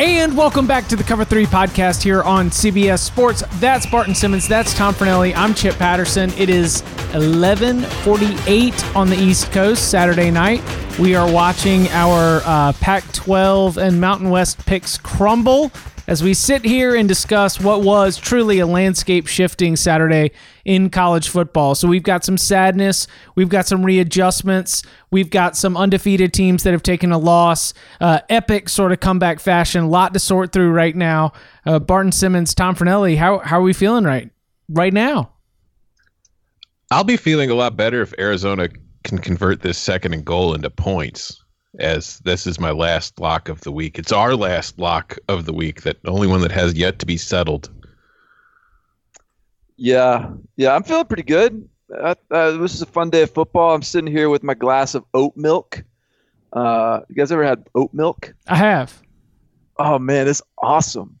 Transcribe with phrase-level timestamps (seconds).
[0.00, 3.44] And welcome back to the Cover 3 podcast here on CBS Sports.
[3.60, 4.48] That's Barton Simmons.
[4.48, 5.32] That's Tom Fornelli.
[5.36, 6.32] I'm Chip Patterson.
[6.36, 10.62] It is 11:48 on the East Coast Saturday night.
[10.98, 15.70] We are watching our uh, Pac-12 and Mountain West picks crumble
[16.06, 20.32] as we sit here and discuss what was truly a landscape shifting Saturday
[20.64, 21.74] in college football.
[21.74, 26.72] So we've got some sadness, we've got some readjustments, we've got some undefeated teams that
[26.72, 30.70] have taken a loss, uh, epic sort of comeback fashion, a lot to sort through
[30.70, 31.32] right now.
[31.64, 34.30] Uh, Barton Simmons, Tom Fornelli, how how are we feeling right
[34.68, 35.30] right now?
[36.90, 38.68] I'll be feeling a lot better if Arizona
[39.04, 41.43] can convert this second and goal into points
[41.78, 43.98] as this is my last lock of the week.
[43.98, 47.16] It's our last lock of the week, that only one that has yet to be
[47.16, 47.70] settled.
[49.76, 51.68] Yeah, yeah, I'm feeling pretty good.
[51.92, 53.74] Uh, uh, this is a fun day of football.
[53.74, 55.82] I'm sitting here with my glass of oat milk.
[56.52, 58.34] Uh, you guys ever had oat milk?
[58.46, 59.02] I have.
[59.76, 61.18] Oh man, it's awesome.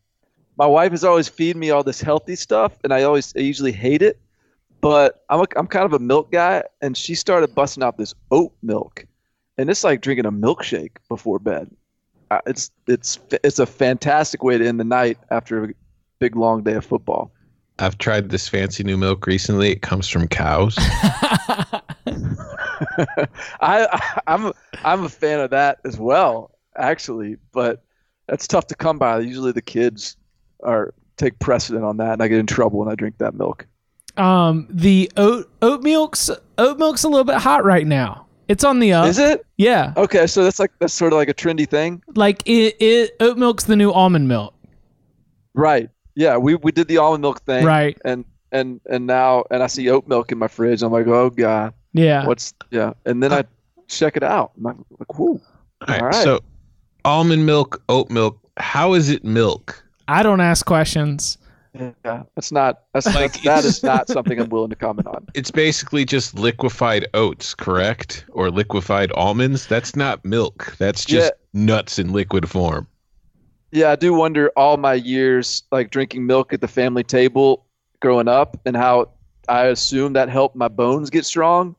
[0.56, 3.72] My wife is always feeding me all this healthy stuff, and I always I usually
[3.72, 4.20] hate it.
[4.80, 8.14] But I'm a, I'm kind of a milk guy, and she started busting out this
[8.30, 9.06] oat milk
[9.58, 11.70] and it's like drinking a milkshake before bed.
[12.30, 15.68] Uh, it's it's it's a fantastic way to end the night after a
[16.18, 17.30] big long day of football.
[17.78, 19.72] I've tried this fancy new milk recently.
[19.72, 20.78] It comes from cows.
[23.60, 24.52] I, I'm
[24.84, 27.82] I'm a fan of that as well, actually, but
[28.28, 29.20] that's tough to come by.
[29.20, 30.16] Usually the kids
[30.62, 33.66] are take precedent on that, and I get in trouble when I drink that milk.
[34.16, 38.23] Um, the oat oat milk's oat milk's a little bit hot right now.
[38.48, 39.06] It's on the up.
[39.06, 39.44] Is it?
[39.56, 39.92] Yeah.
[39.96, 42.02] Okay, so that's like that's sort of like a trendy thing.
[42.14, 44.54] Like it, it oat milk's the new almond milk.
[45.54, 45.88] Right.
[46.14, 47.64] Yeah, we we did the almond milk thing.
[47.64, 47.98] Right.
[48.04, 50.82] And and and now and I see oat milk in my fridge.
[50.82, 51.72] I'm like, oh god.
[51.92, 52.26] Yeah.
[52.26, 52.92] What's yeah?
[53.06, 53.44] And then I
[53.88, 54.52] check it out.
[54.56, 55.40] I'm like, like whoo.
[55.80, 56.00] All right.
[56.00, 56.24] All right.
[56.24, 56.40] So,
[57.04, 58.38] almond milk, oat milk.
[58.56, 59.82] How is it milk?
[60.08, 61.38] I don't ask questions.
[61.74, 65.26] Yeah, that's not that's like that is not something I'm willing to comment on.
[65.34, 68.24] It's basically just liquefied oats, correct?
[68.30, 69.66] Or liquefied almonds.
[69.66, 70.76] That's not milk.
[70.78, 71.60] That's just yeah.
[71.60, 72.86] nuts in liquid form.
[73.72, 77.66] Yeah, I do wonder all my years like drinking milk at the family table
[78.00, 79.10] growing up and how
[79.48, 81.74] I assume that helped my bones get strong.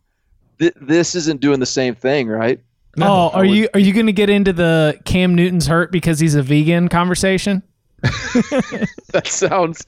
[0.60, 2.60] Th- this isn't doing the same thing, right?
[3.00, 6.36] Oh, are you are you going to get into the Cam Newton's hurt because he's
[6.36, 7.64] a vegan conversation?
[9.12, 9.86] that sounds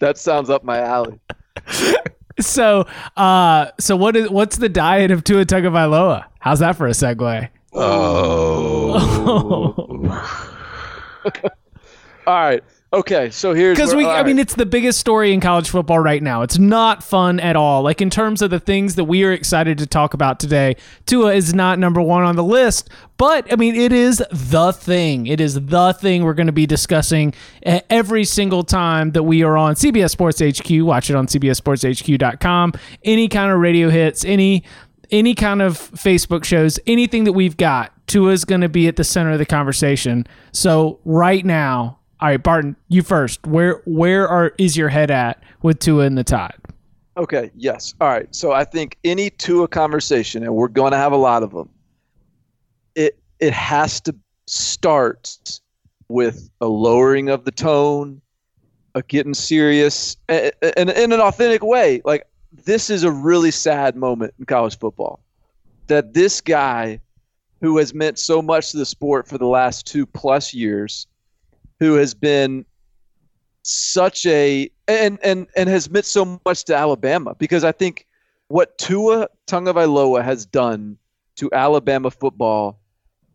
[0.00, 1.18] that sounds up my alley.
[2.38, 2.86] so,
[3.16, 6.24] uh, so what is what's the diet of Tua Tagovailoa?
[6.38, 7.48] How's that for a segue?
[7.72, 8.98] Oh.
[12.26, 12.62] All right.
[12.92, 14.04] Okay, so here's because we.
[14.04, 14.26] I right.
[14.26, 16.42] mean, it's the biggest story in college football right now.
[16.42, 17.82] It's not fun at all.
[17.82, 20.74] Like in terms of the things that we are excited to talk about today,
[21.06, 22.90] Tua is not number one on the list.
[23.16, 25.28] But I mean, it is the thing.
[25.28, 29.56] It is the thing we're going to be discussing every single time that we are
[29.56, 30.68] on CBS Sports HQ.
[30.84, 32.72] Watch it on CBSSportsHQ.com.
[33.04, 34.64] Any kind of radio hits, any
[35.12, 38.96] any kind of Facebook shows, anything that we've got, Tua is going to be at
[38.96, 40.26] the center of the conversation.
[40.50, 43.46] So right now all right, Barton, you first.
[43.46, 46.58] Where where are is your head at with Tua and the Tide?
[47.16, 47.50] Okay.
[47.56, 47.94] Yes.
[48.00, 48.32] All right.
[48.34, 51.70] So I think any Tua conversation, and we're going to have a lot of them.
[52.94, 54.14] It it has to
[54.46, 55.60] start
[56.08, 58.20] with a lowering of the tone,
[58.94, 60.52] a getting serious, and
[60.90, 62.02] in an authentic way.
[62.04, 62.26] Like
[62.64, 65.20] this is a really sad moment in college football.
[65.86, 67.00] That this guy,
[67.62, 71.06] who has meant so much to the sport for the last two plus years
[71.80, 72.64] who has been
[73.62, 78.06] such a and and and has meant so much to Alabama because I think
[78.48, 80.96] what Tua Tagovailoa has done
[81.36, 82.80] to Alabama football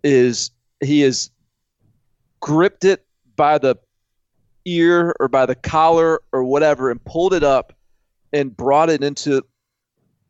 [0.04, 0.52] is
[0.82, 1.32] he has
[2.40, 3.06] gripped it
[3.36, 3.76] by the
[4.66, 7.74] ear or by the collar or whatever and pulled it up
[8.34, 9.42] and brought it into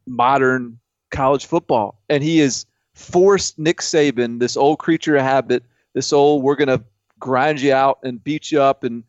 [0.06, 0.78] modern
[1.12, 2.00] college football.
[2.10, 5.64] And he has forced Nick Saban this old creature of habit
[5.94, 6.84] this old we're going to
[7.26, 9.04] grind you out and beat you up and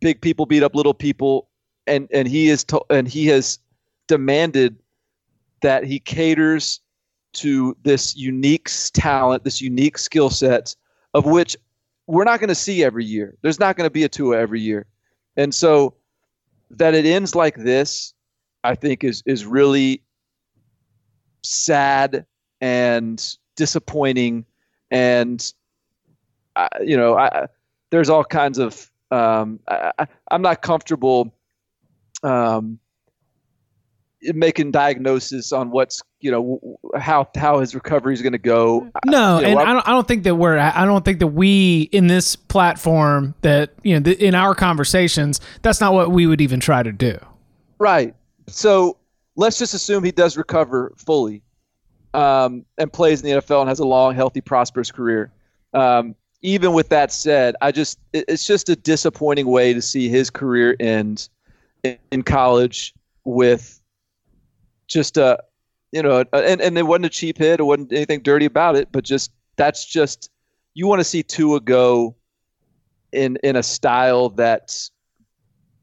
[0.00, 1.48] big people beat up little people
[1.86, 3.58] and and he is to, and he has
[4.06, 4.76] demanded
[5.62, 6.80] that he caters
[7.32, 10.76] to this unique talent, this unique skill set
[11.14, 11.56] of which
[12.06, 13.34] we're not going to see every year.
[13.40, 14.84] There's not going to be a Tua every year.
[15.38, 15.94] And so
[16.72, 18.12] that it ends like this,
[18.62, 20.02] I think is is really
[21.42, 22.26] sad
[22.60, 24.44] and disappointing,
[24.90, 25.52] and
[26.56, 27.46] uh, you know, I,
[27.90, 28.90] there's all kinds of.
[29.10, 31.34] Um, I, am not comfortable
[32.22, 32.78] um,
[34.22, 38.88] making diagnosis on what's you know how how his recovery is going to go.
[39.04, 39.88] No, you and know, I don't.
[39.88, 40.58] I don't think that we're.
[40.58, 45.40] I don't think that we in this platform that you know th- in our conversations.
[45.62, 47.18] That's not what we would even try to do.
[47.78, 48.14] Right.
[48.48, 48.98] So
[49.36, 51.42] let's just assume he does recover fully,
[52.14, 55.32] um, and plays in the NFL and has a long, healthy, prosperous career.
[55.74, 60.08] Um, even with that said, I just it, it's just a disappointing way to see
[60.08, 61.28] his career end
[61.82, 62.94] in, in college
[63.24, 63.80] with
[64.88, 65.38] just a
[65.92, 68.88] you know and and it wasn't a cheap hit it wasn't anything dirty about it
[68.92, 70.30] but just that's just
[70.74, 72.16] you want to see Tua go
[73.12, 74.76] in in a style that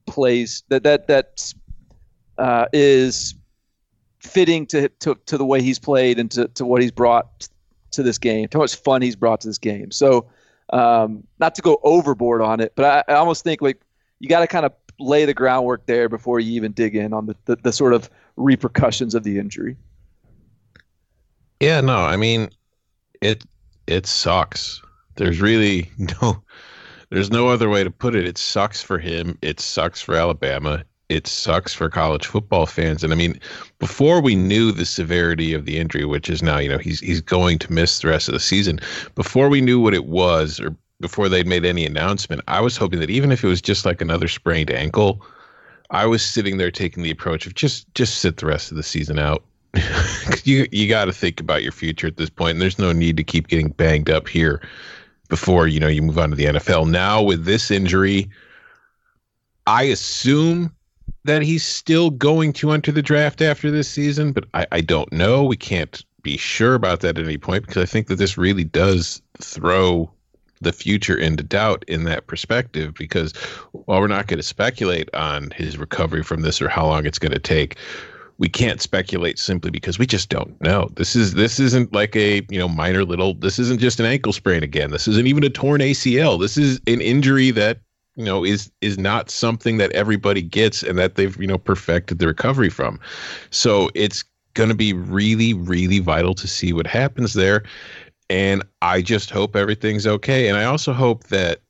[0.05, 1.53] plays that that that
[2.37, 3.35] uh, is
[4.19, 7.47] fitting to, to to the way he's played and to, to what he's brought
[7.91, 9.91] to this game, to how much fun he's brought to this game.
[9.91, 10.27] So,
[10.71, 13.81] um, not to go overboard on it, but I, I almost think like
[14.19, 17.25] you got to kind of lay the groundwork there before you even dig in on
[17.25, 19.77] the, the, the sort of repercussions of the injury.
[21.59, 22.49] Yeah, no, I mean,
[23.21, 23.43] it
[23.87, 24.81] it sucks.
[25.15, 25.89] There's really
[26.21, 26.41] no
[27.09, 28.25] there's no other way to put it.
[28.25, 29.37] It sucks for him.
[29.41, 30.83] It sucks for Alabama.
[31.09, 33.03] It sucks for college football fans.
[33.03, 33.39] And I mean,
[33.79, 37.19] before we knew the severity of the injury, which is now, you know, he's he's
[37.19, 38.79] going to miss the rest of the season.
[39.15, 42.99] Before we knew what it was, or before they'd made any announcement, I was hoping
[42.99, 45.25] that even if it was just like another sprained ankle,
[45.89, 48.83] I was sitting there taking the approach of just just sit the rest of the
[48.83, 49.43] season out.
[50.43, 53.17] you you got to think about your future at this point, and there's no need
[53.17, 54.61] to keep getting banged up here
[55.27, 56.89] before you know you move on to the NFL.
[56.89, 58.29] Now with this injury,
[59.65, 60.71] I assume
[61.25, 65.11] that he's still going to enter the draft after this season, but I, I don't
[65.11, 65.43] know.
[65.43, 68.63] We can't be sure about that at any point because I think that this really
[68.63, 70.11] does throw
[70.61, 73.33] the future into doubt in that perspective because
[73.71, 77.19] while we're not going to speculate on his recovery from this or how long it's
[77.19, 77.77] going to take
[78.39, 80.89] we can't speculate simply because we just don't know.
[80.95, 84.33] This is this isn't like a you know minor little this isn't just an ankle
[84.33, 84.91] sprain again.
[84.91, 87.79] This isn't even a torn acl this is an injury that
[88.19, 92.19] you know is is not something that everybody gets and that they've you know perfected
[92.19, 92.99] the recovery from
[93.49, 94.23] so it's
[94.53, 97.63] going to be really really vital to see what happens there
[98.29, 100.47] and I just hope everything's okay.
[100.47, 101.61] And I also hope that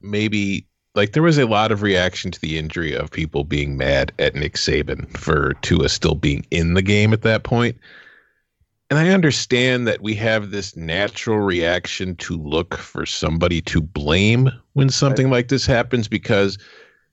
[0.00, 0.64] maybe
[0.94, 4.34] like there was a lot of reaction to the injury of people being mad at
[4.34, 7.76] Nick Saban for Tua still being in the game at that point.
[8.90, 14.50] And I understand that we have this natural reaction to look for somebody to blame
[14.72, 15.32] when something right.
[15.32, 16.58] like this happens because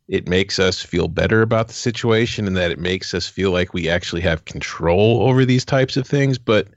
[0.08, 3.74] it makes us feel better about the situation and that it makes us feel like
[3.74, 6.38] we actually have control over these types of things.
[6.38, 6.70] But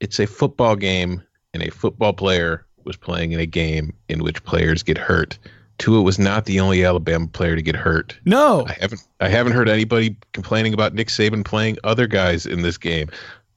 [0.00, 1.22] it's a football game
[1.54, 5.38] and a football player was playing in a game in which players get hurt.
[5.78, 8.18] Tua was not the only Alabama player to get hurt.
[8.24, 9.02] No, I haven't.
[9.20, 13.10] I haven't heard anybody complaining about Nick Saban playing other guys in this game.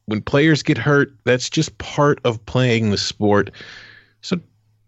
[0.09, 3.51] When players get hurt, that's just part of playing the sport.
[4.21, 4.39] So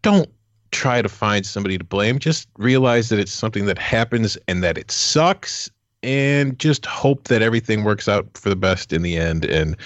[0.02, 0.30] don't
[0.72, 2.18] try to find somebody to blame.
[2.18, 5.70] Just realize that it's something that happens and that it sucks,
[6.02, 9.46] and just hope that everything works out for the best in the end.
[9.46, 9.78] And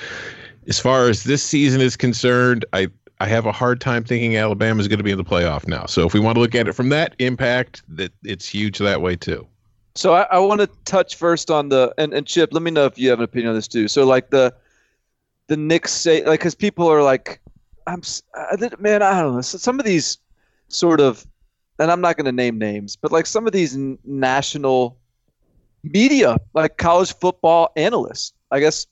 [0.68, 2.88] as far as this season is concerned, I
[3.20, 5.86] I have a hard time thinking Alabama is going to be in the playoff now.
[5.86, 9.01] So if we want to look at it from that impact, that it's huge that
[9.01, 9.48] way too.
[9.96, 12.50] So I, I want to touch first on the and, and Chip.
[12.51, 13.88] Let me know if you have an opinion on this too.
[13.88, 14.54] So like the
[15.48, 17.42] the Knicks say like because people are like
[17.88, 18.02] I'm
[18.80, 20.18] man I don't know some of these
[20.68, 21.25] sort of
[21.80, 24.98] and I'm not going to name names but like some of these n- national
[25.84, 28.88] media like college football analysts I guess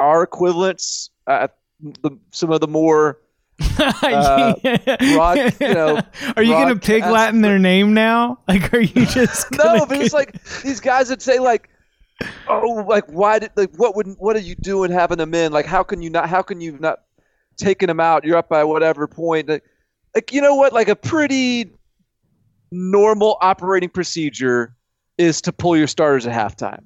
[0.00, 3.18] our equivalents the, some of the more
[3.78, 6.00] uh, broad, you know,
[6.36, 8.38] are you gonna pig Latin their name now?
[8.48, 9.86] Like, are you just no?
[9.86, 11.68] But it's like these guys would say like,
[12.48, 15.52] oh, like why did like what would what are you doing having them in?
[15.52, 16.28] Like, how can you not?
[16.28, 17.00] How can you not
[17.56, 18.24] taking them out?
[18.24, 19.48] You're up by whatever point.
[19.48, 19.64] Like,
[20.14, 20.72] like you know what?
[20.72, 21.70] Like a pretty
[22.70, 24.74] normal operating procedure
[25.18, 26.84] is to pull your starters at halftime.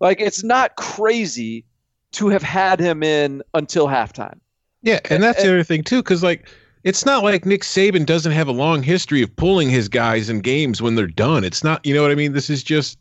[0.00, 1.64] Like it's not crazy
[2.12, 4.38] to have had him in until halftime.
[4.82, 6.48] Yeah, and that's the other thing too, because like
[6.84, 10.40] it's not like Nick Saban doesn't have a long history of pulling his guys in
[10.40, 11.44] games when they're done.
[11.44, 12.32] It's not, you know what I mean?
[12.32, 12.96] This is just,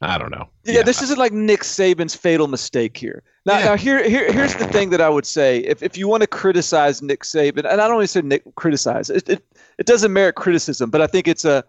[0.00, 0.48] I don't know.
[0.64, 0.82] Yeah, yeah.
[0.82, 3.24] this isn't like Nick Saban's fatal mistake here.
[3.44, 3.64] Now, yeah.
[3.64, 6.26] now here, here, here's the thing that I would say: if if you want to
[6.26, 9.44] criticize Nick Saban, and I don't even say Nick criticize, it, it
[9.78, 11.64] it doesn't merit criticism, but I think it's a,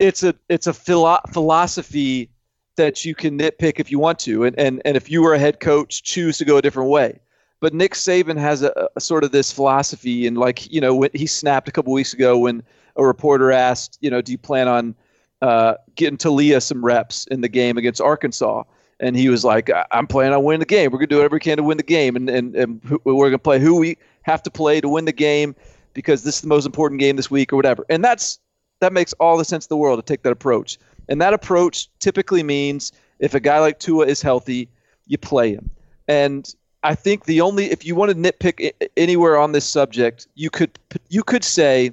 [0.00, 2.30] it's a it's a philo- philosophy
[2.76, 5.38] that you can nitpick if you want to, and and and if you were a
[5.38, 7.20] head coach, choose to go a different way.
[7.60, 11.10] But Nick Saban has a, a sort of this philosophy, and like you know, when
[11.14, 12.64] he snapped a couple weeks ago when
[12.96, 14.96] a reporter asked, you know, do you plan on
[15.42, 18.64] uh, getting Taulia some reps in the game against Arkansas?
[19.00, 20.90] And he was like, I'm playing on winning the game.
[20.90, 22.14] We're going to do whatever we can to win the game.
[22.16, 25.12] And, and, and we're going to play who we have to play to win the
[25.12, 25.54] game
[25.92, 27.84] because this is the most important game this week or whatever.
[27.90, 28.38] And that's
[28.80, 30.78] that makes all the sense in the world to take that approach.
[31.08, 34.68] And that approach typically means if a guy like Tua is healthy,
[35.06, 35.70] you play him.
[36.08, 40.50] And I think the only if you want to nitpick anywhere on this subject, you
[40.50, 41.92] could you could say,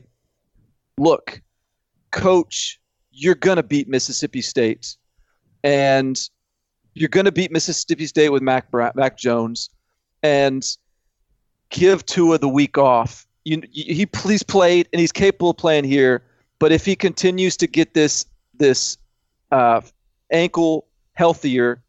[0.97, 1.41] look,
[2.11, 2.78] coach,
[3.19, 4.95] you're gonna beat Mississippi State,
[5.63, 6.19] and
[6.93, 9.69] you're gonna beat Mississippi State with Mac Mac Jones,
[10.23, 10.65] and
[11.69, 13.27] give Tua the week off.
[13.45, 16.23] You, he please played and he's capable of playing here,
[16.59, 18.25] but if he continues to get this
[18.57, 18.97] this
[19.51, 19.81] uh,
[20.31, 21.81] ankle healthier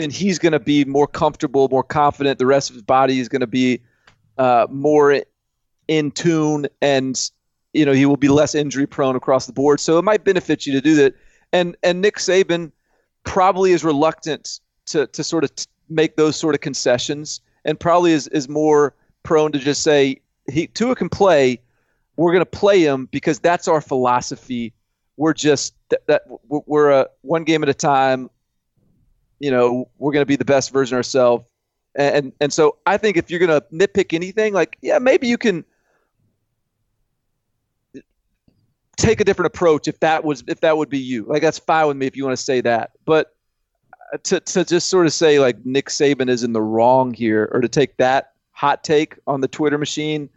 [0.00, 2.38] then he's going to be more comfortable, more confident.
[2.38, 3.80] The rest of his body is going to be
[4.38, 5.22] uh, more
[5.88, 7.30] in tune, and
[7.72, 9.80] you know he will be less injury prone across the board.
[9.80, 11.14] So it might benefit you to do that.
[11.52, 12.72] And and Nick Saban
[13.24, 18.12] probably is reluctant to to sort of t- make those sort of concessions, and probably
[18.12, 21.60] is is more prone to just say he Tua can play.
[22.16, 24.74] We're going to play him because that's our philosophy.
[25.16, 28.30] We're just that, that we're a one game at a time
[29.40, 31.44] you know, we're going to be the best version ourselves.
[31.96, 35.36] And and so I think if you're going to nitpick anything, like yeah, maybe you
[35.36, 35.64] can
[39.00, 41.24] take a different approach if that was if that would be you.
[41.24, 42.92] Like that's fine with me if you want to say that.
[43.04, 43.34] But
[44.12, 47.48] uh, to to just sort of say like Nick Saban is in the wrong here,
[47.52, 50.28] or to take that hot take on the Twitter machine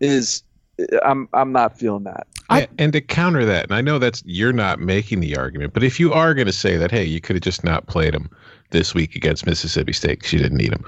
[0.00, 0.42] is
[0.80, 2.26] uh, I'm I'm not feeling that.
[2.50, 5.82] I, and to counter that, and I know that's you're not making the argument, but
[5.82, 8.28] if you are going to say that, hey, you could have just not played him
[8.70, 10.84] this week against Mississippi State because you didn't need him.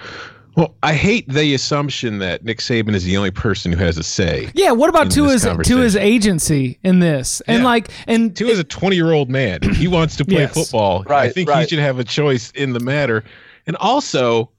[0.56, 4.04] Well, I hate the assumption that Nick Saban is the only person who has a
[4.04, 4.50] say.
[4.54, 7.40] Yeah, what about to his to his agency in this?
[7.48, 7.64] And yeah.
[7.64, 9.60] like and Tua is a 20-year-old man.
[9.74, 10.54] He wants to play yes.
[10.54, 11.02] football.
[11.02, 11.62] Right, I think right.
[11.62, 13.24] he should have a choice in the matter.
[13.66, 14.50] And also,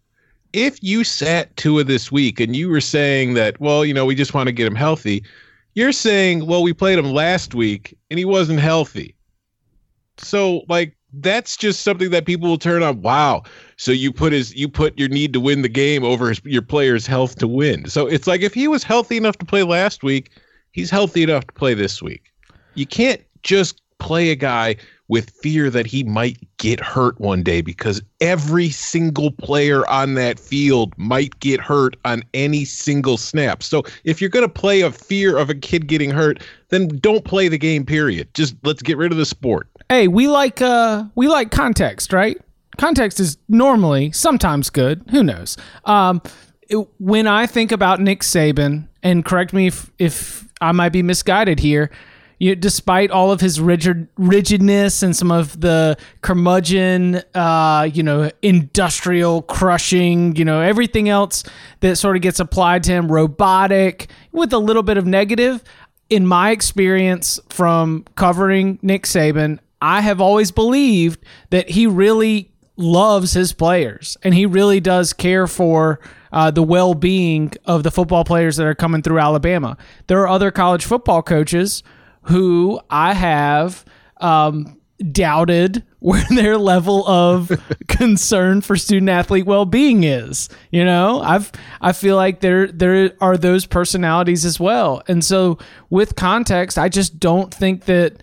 [0.52, 4.14] if you sat Tua this week and you were saying that, well, you know, we
[4.14, 5.24] just want to get him healthy,
[5.74, 9.16] you're saying, well, we played him last week and he wasn't healthy.
[10.18, 13.01] So, like, that's just something that people will turn on.
[13.01, 13.43] Wow.
[13.77, 16.62] So you put his you put your need to win the game over his, your
[16.62, 17.88] player's health to win.
[17.88, 20.31] So it's like if he was healthy enough to play last week,
[20.72, 22.31] he's healthy enough to play this week.
[22.75, 24.75] You can't just play a guy
[25.07, 30.39] with fear that he might get hurt one day because every single player on that
[30.39, 33.62] field might get hurt on any single snap.
[33.62, 37.24] So if you're going to play a fear of a kid getting hurt, then don't
[37.24, 38.34] play the game period.
[38.34, 39.69] Just let's get rid of the sport.
[39.89, 42.38] Hey, we like uh we like context, right?
[42.77, 45.58] Context is normally sometimes good, who knows.
[45.86, 46.22] Um
[46.68, 51.04] it, when I think about Nick Saban and correct me if if I might be
[51.04, 51.92] misguided here,
[52.39, 58.32] you despite all of his rigid rigidness and some of the curmudgeon, uh, you know,
[58.42, 61.44] industrial crushing, you know, everything else
[61.82, 65.63] that sort of gets applied to him, robotic with a little bit of negative.
[66.08, 73.34] In my experience from covering Nick Saban, I have always believed that he really loves
[73.34, 76.00] his players and he really does care for
[76.32, 79.77] uh, the well being of the football players that are coming through Alabama.
[80.08, 81.82] There are other college football coaches
[82.24, 83.86] who I have
[84.17, 84.77] um,
[85.12, 87.51] doubted where their level of
[87.88, 90.50] concern for student athlete well being is.
[90.72, 91.51] You know, I've
[91.82, 95.58] I feel like there there are those personalities as well, and so
[95.89, 98.22] with context, I just don't think that.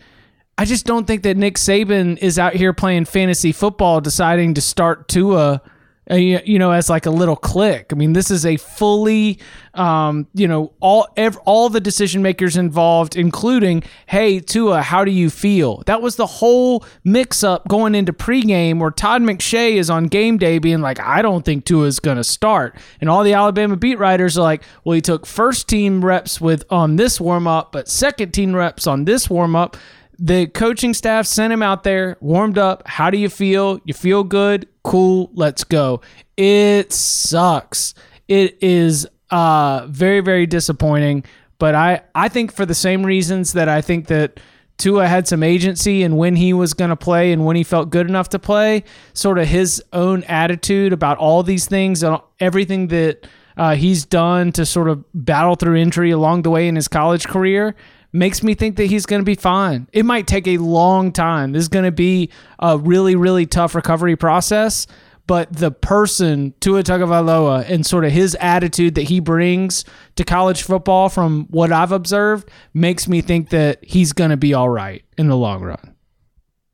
[0.59, 4.61] I just don't think that Nick Saban is out here playing fantasy football, deciding to
[4.61, 5.63] start Tua
[6.11, 7.93] uh, you know, as like a little click.
[7.93, 9.39] I mean, this is a fully,
[9.75, 15.13] um, you know, all ev- all the decision makers involved, including, hey, Tua, how do
[15.13, 15.85] you feel?
[15.87, 20.39] That was the whole mix up going into pregame where Todd McShay is on game
[20.39, 22.77] day being like, I don't think Tua is going to start.
[23.01, 26.65] And all the Alabama beat writers are like, well, he took first team reps with
[26.69, 29.77] on this warm up, but second team reps on this warm up
[30.23, 32.87] the coaching staff sent him out there, warmed up.
[32.87, 33.81] How do you feel?
[33.85, 34.69] You feel good?
[34.85, 36.01] Cool, let's go.
[36.37, 37.93] It sucks.
[38.29, 41.25] It is uh, very, very disappointing.
[41.59, 44.39] But I, I think for the same reasons that I think that
[44.79, 47.91] Tua had some agency and when he was going to play and when he felt
[47.91, 52.87] good enough to play, sort of his own attitude about all these things and everything
[52.89, 53.27] that
[53.57, 57.27] uh, he's done to sort of battle through injury along the way in his college
[57.27, 57.75] career
[58.13, 59.89] makes me think that he's going to be fine.
[59.93, 61.53] It might take a long time.
[61.53, 64.87] This is going to be a really, really tough recovery process.
[65.29, 69.85] But the person, Tua Tagovailoa, and sort of his attitude that he brings
[70.17, 74.53] to college football from what I've observed makes me think that he's going to be
[74.53, 75.95] all right in the long run.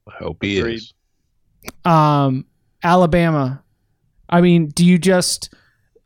[0.08, 0.76] I hope he Agreed.
[0.76, 0.94] is.
[1.84, 2.46] Um,
[2.82, 3.62] Alabama.
[4.30, 5.54] I mean, do you just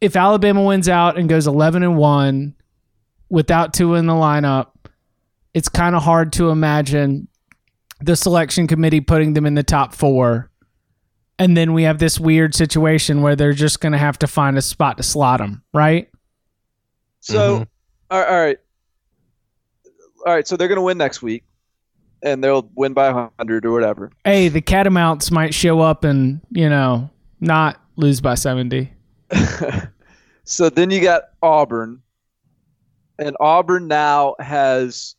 [0.01, 2.57] if Alabama wins out and goes eleven and one
[3.31, 4.72] without Tua in the lineup,
[5.55, 7.29] it's kind of hard to imagine
[8.01, 10.51] the selection committee putting them in the top four.
[11.39, 14.57] And then we have this weird situation where they're just going to have to find
[14.59, 16.09] a spot to slot them, right?
[17.21, 17.67] So, Mhm.
[18.11, 18.59] all right, all right,
[20.27, 20.47] all right.
[20.47, 21.45] So they're going to win next week,
[22.23, 24.11] and they'll win by hundred or whatever.
[24.25, 28.93] Hey, the catamounts might show up and, you know, not lose by 70.
[30.45, 32.01] so then you got Auburn,
[33.19, 35.15] and Auburn now has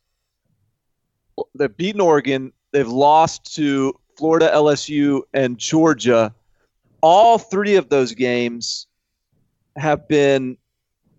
[1.55, 2.51] they've beaten Oregon.
[2.71, 6.33] They've lost to Florida, LSU, and Georgia.
[7.01, 8.87] All three of those games
[9.75, 10.57] have been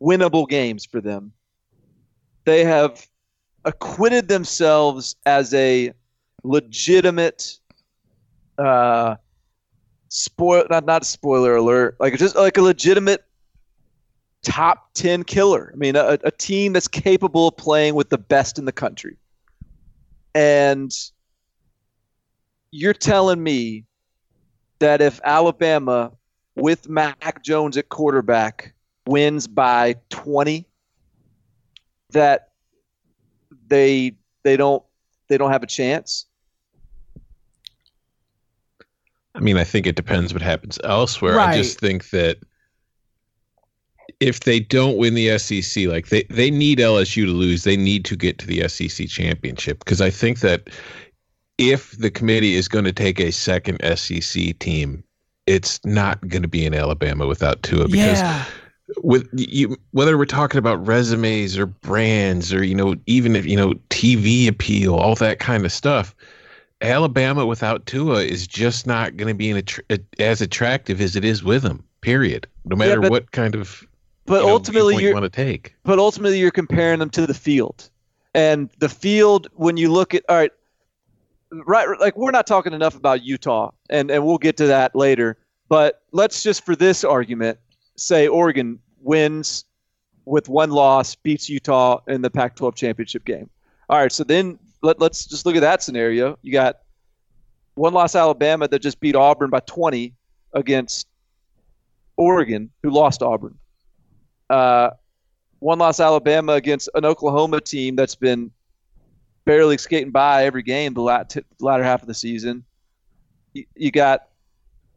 [0.01, 1.33] winnable games for them.
[2.45, 3.07] They have
[3.65, 5.93] acquitted themselves as a
[6.43, 7.59] legitimate
[8.59, 9.17] uh,
[10.09, 13.25] spoil not not spoiler alert like just like a legitimate
[14.43, 18.57] top 10 killer i mean a, a team that's capable of playing with the best
[18.57, 19.17] in the country
[20.35, 20.93] and
[22.71, 23.85] you're telling me
[24.79, 26.11] that if alabama
[26.57, 28.75] with mac jones at quarterback
[29.07, 30.67] wins by 20
[32.11, 32.51] that
[33.69, 34.83] they they don't
[35.29, 36.27] they don't have a chance
[39.35, 41.37] I mean, I think it depends what happens elsewhere.
[41.37, 41.55] Right.
[41.55, 42.39] I just think that
[44.21, 48.05] if they don't win the SEC, like they, they need LSU to lose, they need
[48.07, 49.79] to get to the SEC championship.
[49.81, 50.69] Because I think that
[51.59, 55.05] if the committee is going to take a second SEC team,
[55.47, 57.87] it's not going to be in Alabama without Tua.
[57.89, 58.45] Because Yeah.
[58.99, 63.57] with you whether we're talking about resumes or brands or you know even if you
[63.57, 66.15] know TV appeal all that kind of stuff
[66.83, 71.63] Alabama without Tua is just not going to be as attractive as it is with
[71.63, 73.87] him period no matter but- what kind of
[74.27, 75.75] but you know, ultimately you're you want to take.
[75.83, 77.91] but ultimately you're comparing them to the field.
[78.35, 80.51] And the field when you look at all right
[81.51, 85.37] right like we're not talking enough about utah and and we'll get to that later.
[85.69, 87.59] But let's just for this argument
[87.97, 89.65] say oregon wins
[90.25, 93.49] with one loss beats utah in the pac 12 championship game.
[93.89, 96.39] All right so then let, let's just look at that scenario.
[96.43, 96.81] You got
[97.75, 100.15] one loss alabama that just beat auburn by 20
[100.55, 101.07] against
[102.17, 103.59] oregon who lost auburn
[104.51, 104.91] uh,
[105.59, 108.51] one loss Alabama against an Oklahoma team that's been
[109.45, 112.65] barely skating by every game the latter half of the season.
[113.53, 114.29] You, you got,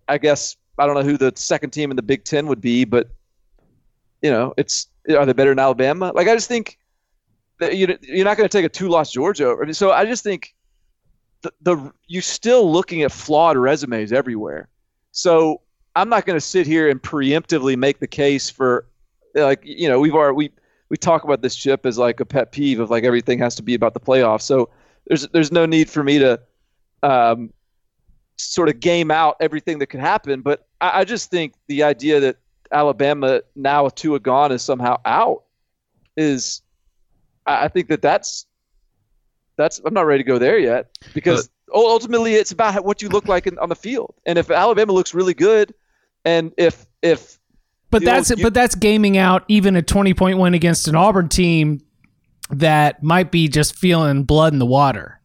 [0.07, 2.86] I guess, I don't know who the second team in the Big Ten would be,
[2.86, 3.10] but
[4.21, 6.12] you know, it's are they better than Alabama?
[6.13, 6.77] Like I just think
[7.60, 9.55] that you you're not going to take a two-loss Georgia.
[9.60, 10.53] I mean, so I just think
[11.41, 14.69] the, the you're still looking at flawed resumes everywhere.
[15.12, 15.62] So
[15.95, 18.86] I'm not going to sit here and preemptively make the case for
[19.35, 20.51] like you know we've already we
[20.89, 23.63] we talk about this chip as like a pet peeve of like everything has to
[23.63, 24.41] be about the playoffs.
[24.41, 24.69] So
[25.07, 26.39] there's there's no need for me to
[27.03, 27.51] um,
[28.37, 30.41] sort of game out everything that could happen.
[30.41, 32.37] But I, I just think the idea that
[32.71, 35.43] Alabama now with Tua gone is somehow out
[36.15, 36.61] is
[37.45, 38.45] I, I think that that's
[39.57, 43.09] that's I'm not ready to go there yet because ul- ultimately it's about what you
[43.09, 44.13] look like in, on the field.
[44.25, 45.73] And if Alabama looks really good,
[46.25, 47.37] and if if
[47.89, 50.88] But the old- that's you- but that's gaming out even a 20 point win against
[50.88, 51.82] an Auburn team
[52.50, 55.19] that might be just feeling blood in the water.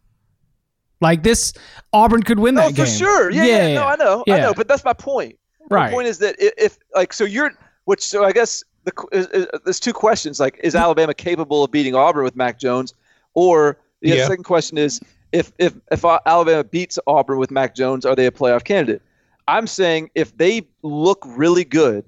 [1.01, 1.53] Like this
[1.93, 2.87] Auburn could win that oh, game.
[2.87, 3.31] for sure.
[3.31, 4.25] Yeah, yeah, No, I know.
[4.29, 4.55] I know.
[4.55, 5.37] But that's my point.
[5.71, 5.87] Right.
[5.87, 7.51] My point is that i- if, like, so you're,
[7.85, 10.39] which, so I guess the is, is, there's two questions.
[10.39, 12.95] Like, is Alabama capable of beating Auburn with Mac Jones?
[13.35, 14.27] Or the Yeah.
[14.29, 15.01] second question is,
[15.33, 19.01] if if if Alabama beats Auburn with Mac Jones, are they a playoff candidate?
[19.49, 22.05] I'm saying if they look really good,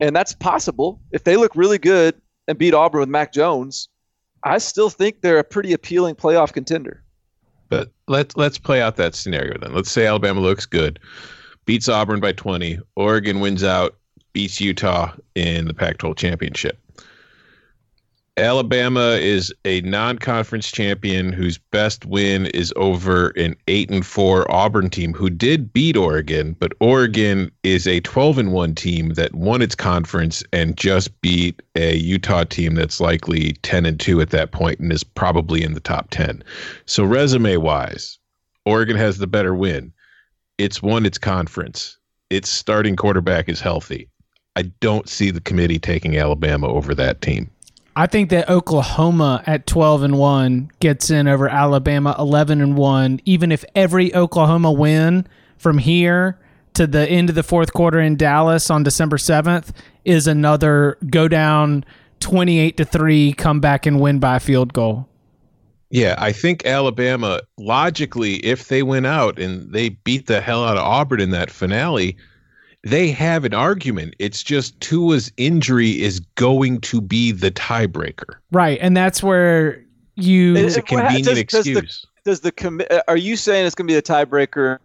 [0.00, 2.14] and that's possible, if they look really good
[2.46, 3.88] and beat Auburn with Mac Jones,
[4.44, 7.02] I still think they're a pretty appealing playoff contender.
[7.68, 9.74] But let's let's play out that scenario then.
[9.74, 10.98] Let's say Alabama looks good,
[11.66, 13.96] beats Auburn by 20, Oregon wins out,
[14.32, 16.78] beats Utah in the Pac-12 championship.
[18.38, 24.90] Alabama is a non-conference champion whose best win is over an eight and four Auburn
[24.90, 29.60] team who did beat Oregon, but Oregon is a twelve and one team that won
[29.60, 34.52] its conference and just beat a Utah team that's likely ten and two at that
[34.52, 36.44] point and is probably in the top ten.
[36.86, 38.20] So resume wise,
[38.64, 39.92] Oregon has the better win.
[40.58, 41.98] It's won its conference.
[42.30, 44.08] Its starting quarterback is healthy.
[44.54, 47.50] I don't see the committee taking Alabama over that team.
[47.98, 53.20] I think that Oklahoma at 12 and 1 gets in over Alabama 11 and 1
[53.24, 56.38] even if every Oklahoma win from here
[56.74, 59.70] to the end of the fourth quarter in Dallas on December 7th
[60.04, 61.84] is another go down
[62.20, 65.08] 28 to 3 come back and win by field goal.
[65.90, 70.76] Yeah, I think Alabama logically if they went out and they beat the hell out
[70.76, 72.16] of Auburn in that finale,
[72.88, 74.14] they have an argument.
[74.18, 78.34] It's just Tua's injury is going to be the tiebreaker.
[78.50, 80.56] Right, and that's where you.
[80.56, 81.64] It's a convenient does, excuse.
[81.64, 84.78] Does the, does the commi- uh, Are you saying it's going to be the tiebreaker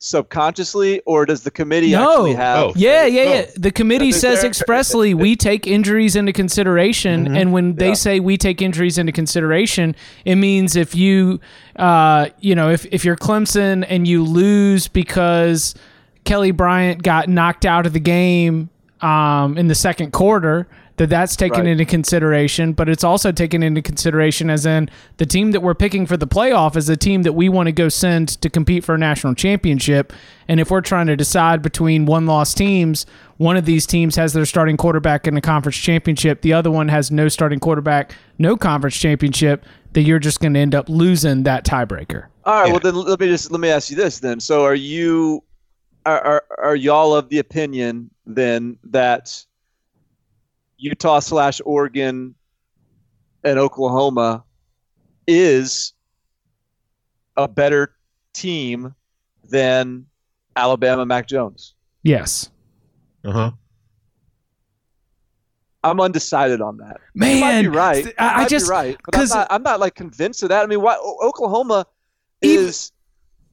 [0.00, 2.12] subconsciously, or does the committee no.
[2.12, 2.58] actually have?
[2.58, 2.72] Oh.
[2.74, 3.46] Yeah, yeah, yeah.
[3.56, 7.36] The committee says expressly we take injuries into consideration, mm-hmm.
[7.36, 7.94] and when they yeah.
[7.94, 9.94] say we take injuries into consideration,
[10.24, 11.40] it means if you,
[11.76, 15.74] uh, you know, if if you're Clemson and you lose because
[16.24, 20.68] Kelly Bryant got knocked out of the game um, in the second quarter,
[21.00, 21.68] that that's taken right.
[21.68, 26.04] into consideration, but it's also taken into consideration as in the team that we're picking
[26.04, 28.96] for the playoff is a team that we want to go send to compete for
[28.96, 30.12] a national championship.
[30.46, 33.06] And if we're trying to decide between one loss teams,
[33.38, 36.88] one of these teams has their starting quarterback in the conference championship, the other one
[36.88, 41.44] has no starting quarterback, no conference championship, that you're just going to end up losing
[41.44, 42.26] that tiebreaker.
[42.44, 42.72] All right, yeah.
[42.72, 44.38] well then let me just let me ask you this then.
[44.38, 45.42] So are you
[46.06, 49.44] are, are, are y'all of the opinion then that
[50.76, 52.34] Utah slash Oregon
[53.44, 54.44] and Oklahoma
[55.26, 55.92] is
[57.36, 57.94] a better
[58.32, 58.94] team
[59.48, 60.06] than
[60.56, 61.74] Alabama Mac Jones?
[62.02, 62.50] Yes.
[63.24, 63.50] Uh huh.
[65.82, 66.98] I'm undecided on that.
[67.14, 68.14] Man, you might be right.
[68.18, 70.62] I, I just right, but I'm not, I'm not, like convinced of that.
[70.62, 71.86] I mean, why Oklahoma
[72.42, 72.92] is?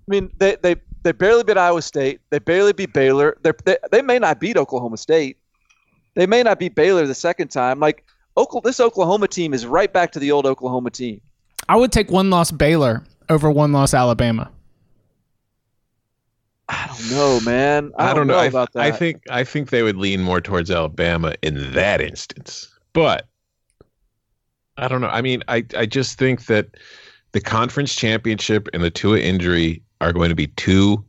[0.09, 0.75] Even, I mean, they they
[1.07, 2.19] they barely beat Iowa State.
[2.31, 3.37] They barely beat Baylor.
[3.41, 5.37] They're, they they may not beat Oklahoma State.
[6.15, 7.79] They may not beat Baylor the second time.
[7.79, 8.03] Like
[8.35, 11.21] Oklahoma, this Oklahoma team is right back to the old Oklahoma team.
[11.69, 14.51] I would take one loss Baylor over one loss Alabama.
[16.67, 17.93] I don't know, man.
[17.97, 18.83] I, I don't, know, know, about that.
[18.83, 22.67] I think I think they would lean more towards Alabama in that instance.
[22.91, 23.27] But
[24.75, 25.07] I don't know.
[25.07, 26.71] I mean, I I just think that
[27.31, 31.03] the conference championship and the Tua injury are going to be two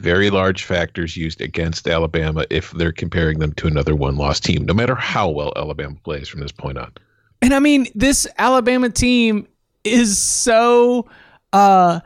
[0.00, 4.64] very large factors used against Alabama if they're comparing them to another one loss team,
[4.64, 6.92] no matter how well Alabama plays from this point on.
[7.40, 9.46] And I mean, this Alabama team
[9.84, 11.08] is so
[11.52, 12.00] uh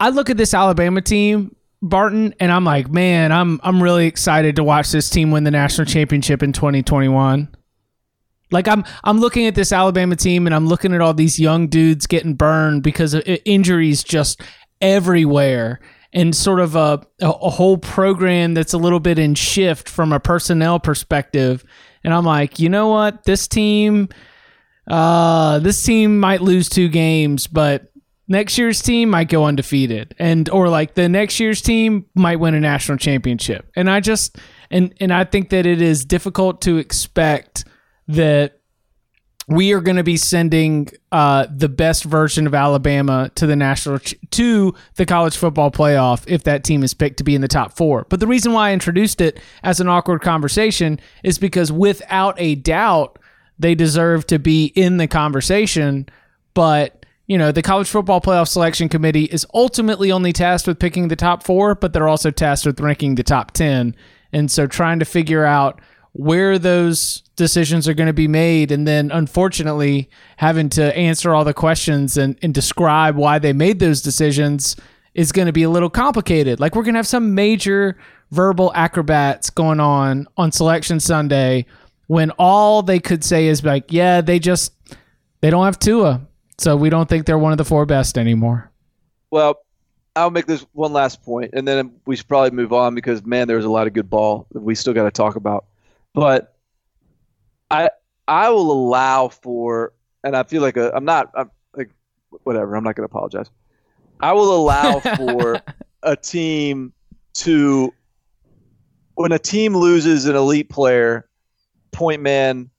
[0.00, 4.56] I look at this Alabama team, Barton, and I'm like, man, I'm I'm really excited
[4.56, 7.48] to watch this team win the national championship in 2021.
[8.50, 11.68] Like I'm I'm looking at this Alabama team and I'm looking at all these young
[11.68, 14.42] dudes getting burned because of injuries just
[14.82, 15.80] everywhere
[16.12, 20.20] and sort of a, a whole program that's a little bit in shift from a
[20.20, 21.64] personnel perspective.
[22.04, 23.24] And I'm like, you know what?
[23.24, 24.10] This team,
[24.86, 27.92] uh, this team might lose two games, but
[28.28, 32.54] next year's team might go undefeated, and or like the next year's team might win
[32.54, 33.70] a national championship.
[33.76, 34.36] And I just
[34.70, 37.64] and and I think that it is difficult to expect
[38.08, 38.58] that
[39.56, 43.98] we are going to be sending uh, the best version of Alabama to the national
[43.98, 47.48] ch- to the college football playoff if that team is picked to be in the
[47.48, 48.06] top four.
[48.08, 52.54] But the reason why I introduced it as an awkward conversation is because without a
[52.54, 53.18] doubt
[53.58, 56.06] they deserve to be in the conversation.
[56.54, 61.08] But you know the college football playoff selection committee is ultimately only tasked with picking
[61.08, 63.94] the top four, but they're also tasked with ranking the top ten.
[64.32, 65.80] And so trying to figure out
[66.12, 71.44] where those decisions are going to be made and then unfortunately having to answer all
[71.44, 74.76] the questions and, and describe why they made those decisions
[75.14, 77.96] is going to be a little complicated like we're going to have some major
[78.30, 81.64] verbal acrobats going on on selection sunday
[82.08, 84.72] when all they could say is like yeah they just
[85.40, 86.20] they don't have tua
[86.58, 88.70] so we don't think they're one of the four best anymore
[89.30, 89.58] well
[90.14, 93.48] I'll make this one last point, and then we should probably move on because man,
[93.48, 95.64] there's a lot of good ball we still got to talk about.
[96.14, 96.56] But
[97.70, 97.90] I
[98.28, 101.90] I will allow for, and I feel like a, I'm not I'm like
[102.44, 102.74] whatever.
[102.74, 103.50] I'm not going to apologize.
[104.20, 105.60] I will allow for
[106.02, 106.92] a team
[107.34, 107.92] to
[109.14, 111.28] when a team loses an elite player,
[111.92, 112.70] point man,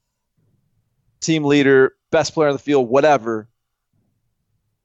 [1.21, 3.49] team leader, best player on the field, whatever.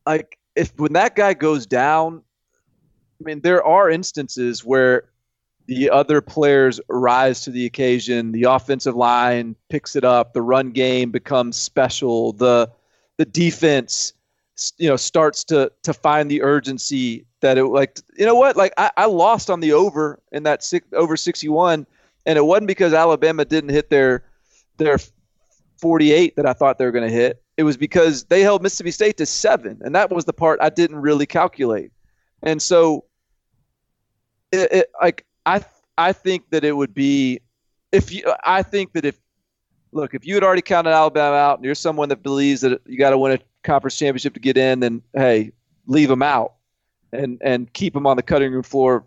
[0.06, 2.22] Like if when that guy goes down,
[3.20, 5.10] I mean, there are instances where
[5.68, 8.32] the other players rise to the occasion.
[8.32, 10.32] The offensive line picks it up.
[10.32, 12.32] The run game becomes special.
[12.32, 12.70] The
[13.18, 14.14] the defense,
[14.78, 18.00] you know, starts to to find the urgency that it like.
[18.16, 18.56] You know what?
[18.56, 21.86] Like I, I lost on the over in that six, over sixty one,
[22.24, 24.24] and it wasn't because Alabama didn't hit their
[24.78, 24.98] their
[25.76, 27.42] forty eight that I thought they were going to hit.
[27.58, 30.70] It was because they held Mississippi State to seven, and that was the part I
[30.70, 31.92] didn't really calculate.
[32.42, 33.04] And so,
[34.50, 35.64] it, it like I
[35.96, 37.40] I think that it would be
[37.90, 39.18] if you I think that if
[39.92, 42.98] look if you had already counted Alabama out and you're someone that believes that you
[42.98, 45.52] got to win a conference championship to get in, then hey,
[45.86, 46.54] leave them out
[47.12, 49.06] and and keep them on the cutting room floor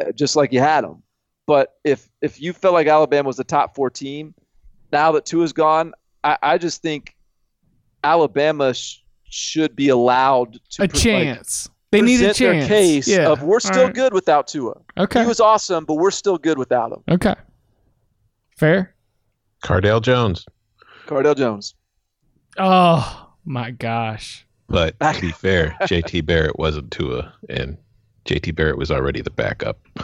[0.00, 1.02] uh, just like you had them.
[1.46, 4.34] But if if you felt like Alabama was the top four team,
[4.92, 7.16] now that Tua is gone, I, I just think
[8.04, 11.66] Alabama sh- should be allowed to a pre- chance.
[11.68, 12.68] Like, they need a present chance.
[12.68, 13.28] their case yeah.
[13.30, 13.94] of we're still right.
[13.94, 14.74] good without Tua.
[14.96, 15.20] Okay.
[15.20, 17.02] He was awesome, but we're still good without him.
[17.08, 17.34] okay.
[18.56, 18.94] Fair.
[19.64, 20.46] Cardale Jones.
[21.06, 21.74] Cardale Jones.
[22.58, 24.46] Oh my gosh.
[24.68, 27.76] But to be fair, JT Barrett wasn't Tua, and
[28.26, 29.78] JT Barrett was already the backup.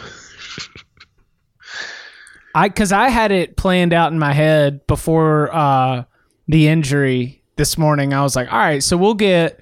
[2.55, 6.03] I because I had it planned out in my head before uh,
[6.47, 8.13] the injury this morning.
[8.13, 9.61] I was like, all right, so we'll get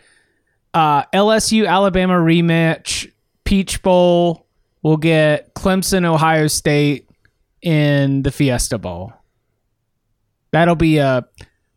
[0.73, 3.11] uh, LSU Alabama rematch,
[3.43, 4.47] Peach Bowl.
[4.81, 7.09] We'll get Clemson Ohio State
[7.61, 9.13] in the Fiesta Bowl.
[10.51, 11.27] That'll be a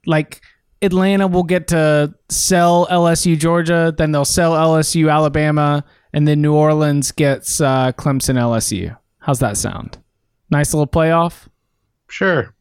[0.07, 0.40] like
[0.83, 6.55] Atlanta will get to sell LSU Georgia, then they'll sell LSU Alabama, and then New
[6.55, 8.96] Orleans gets uh, Clemson LSU.
[9.18, 9.98] How's that sound?
[10.50, 11.48] Nice little playoff.
[12.09, 12.55] Sure.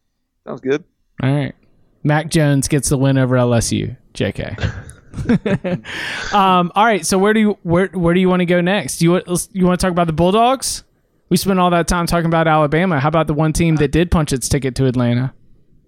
[0.46, 0.84] Sounds good.
[1.22, 1.56] All right.
[2.04, 3.98] Mac Jones gets the win over LSU.
[4.14, 4.88] JK.
[6.34, 7.06] um, all right.
[7.06, 8.98] So where do you where where do you want to go next?
[8.98, 10.84] Do you want you want to talk about the Bulldogs?
[11.30, 13.00] We spent all that time talking about Alabama.
[13.00, 15.34] How about the one team that did punch its ticket to Atlanta?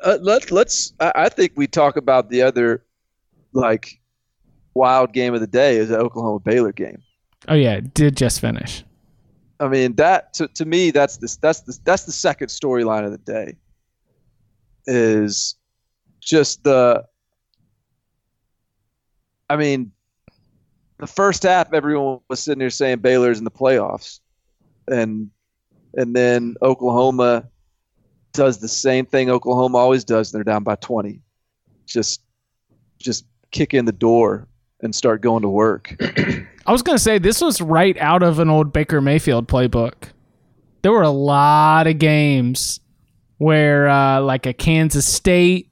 [0.02, 0.94] Uh, let let's.
[1.00, 2.86] I, I think we talk about the other,
[3.54, 4.00] like,
[4.74, 7.02] wild game of the day is the Oklahoma Baylor game.
[7.48, 8.84] Oh yeah, it did just finish.
[9.60, 13.12] I mean that to, to me that's this that's the that's the second storyline of
[13.12, 13.58] the day.
[14.86, 15.56] Is
[16.20, 17.06] just the.
[19.54, 19.92] I mean,
[20.98, 24.20] the first half everyone was sitting there saying Baylor's in the playoffs,
[24.88, 25.30] and
[25.94, 27.48] and then Oklahoma
[28.34, 30.32] does the same thing Oklahoma always does.
[30.32, 31.22] They're down by twenty,
[31.86, 32.24] just
[32.98, 34.48] just kick in the door
[34.82, 35.96] and start going to work.
[36.66, 39.94] I was going to say this was right out of an old Baker Mayfield playbook.
[40.82, 42.80] There were a lot of games
[43.38, 45.70] where uh, like a Kansas State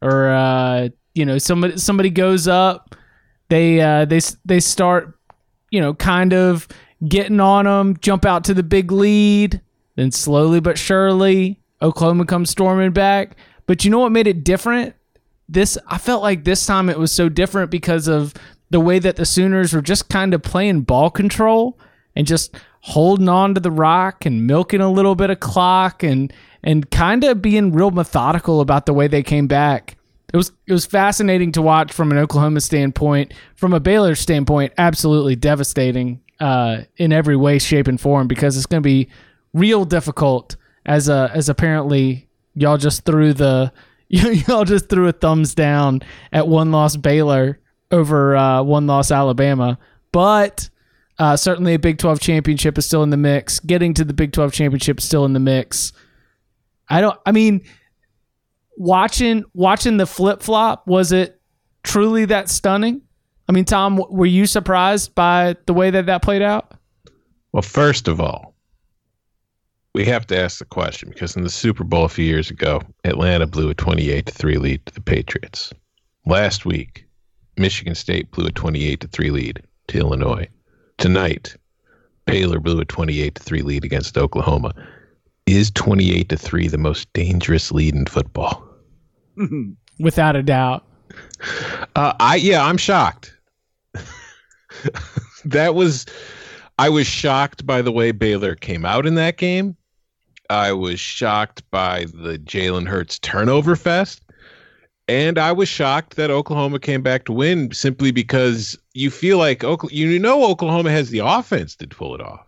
[0.00, 2.94] or uh, you know somebody somebody goes up,
[3.48, 5.18] they uh, they they start
[5.70, 6.68] you know kind of
[7.06, 9.60] getting on them, jump out to the big lead,
[9.96, 13.36] then slowly but surely Oklahoma comes storming back.
[13.66, 14.94] But you know what made it different?
[15.48, 18.34] This I felt like this time it was so different because of
[18.70, 21.78] the way that the Sooners were just kind of playing ball control
[22.14, 26.32] and just holding on to the rock and milking a little bit of clock and
[26.62, 29.97] and kind of being real methodical about the way they came back.
[30.32, 33.32] It was it was fascinating to watch from an Oklahoma standpoint.
[33.54, 38.66] From a Baylor standpoint, absolutely devastating uh, in every way, shape, and form because it's
[38.66, 39.08] going to be
[39.54, 43.72] real difficult as a as apparently y'all just threw the
[44.08, 47.58] y'all just threw a thumbs down at one loss Baylor
[47.90, 49.78] over uh, one loss Alabama,
[50.12, 50.68] but
[51.18, 53.60] uh, certainly a Big 12 championship is still in the mix.
[53.60, 55.92] Getting to the Big 12 championship is still in the mix.
[56.88, 57.18] I don't.
[57.26, 57.62] I mean,
[58.78, 61.40] watching watching the flip flop was it
[61.82, 63.02] truly that stunning?
[63.48, 66.72] I mean, Tom, were you surprised by the way that that played out?
[67.52, 68.54] Well, first of all,
[69.94, 72.82] we have to ask the question because in the Super Bowl a few years ago,
[73.04, 75.72] Atlanta blew a 28 to 3 lead to the Patriots.
[76.26, 77.06] Last week,
[77.56, 80.46] Michigan State blew a 28 to 3 lead to Illinois.
[80.98, 81.56] Tonight,
[82.26, 84.72] Baylor blew a 28 to 3 lead against Oklahoma.
[85.46, 88.67] Is 28 to 3 the most dangerous lead in football?
[89.98, 90.84] Without a doubt.
[91.96, 93.34] Uh, I yeah, I'm shocked.
[95.44, 96.06] that was
[96.78, 99.76] I was shocked by the way Baylor came out in that game.
[100.50, 104.22] I was shocked by the Jalen Hurts turnover fest.
[105.08, 109.64] And I was shocked that Oklahoma came back to win simply because you feel like
[109.64, 112.46] Oklahoma, you know Oklahoma has the offense to pull it off.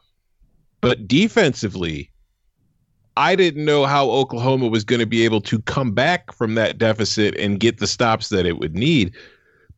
[0.82, 2.10] But defensively,
[3.16, 6.78] I didn't know how Oklahoma was going to be able to come back from that
[6.78, 9.14] deficit and get the stops that it would need.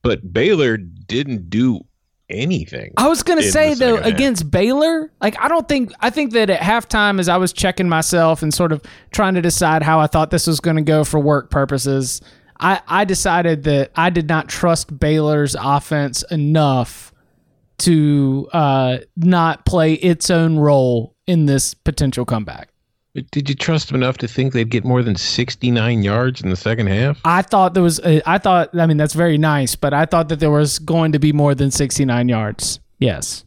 [0.03, 1.81] But Baylor didn't do
[2.29, 2.93] anything.
[2.97, 4.07] I was gonna say though half.
[4.07, 7.89] against Baylor, like I don't think I think that at halftime, as I was checking
[7.89, 11.05] myself and sort of trying to decide how I thought this was going to go
[11.05, 12.21] for work purposes,
[12.59, 17.13] I I decided that I did not trust Baylor's offense enough
[17.79, 22.72] to uh, not play its own role in this potential comeback.
[23.31, 26.57] Did you trust them enough to think they'd get more than 69 yards in the
[26.57, 27.21] second half?
[27.27, 28.01] I thought there was.
[28.01, 28.71] A, I thought.
[28.75, 31.55] I mean, that's very nice, but I thought that there was going to be more
[31.55, 32.81] than sixty nine yards.
[32.99, 33.45] Yes.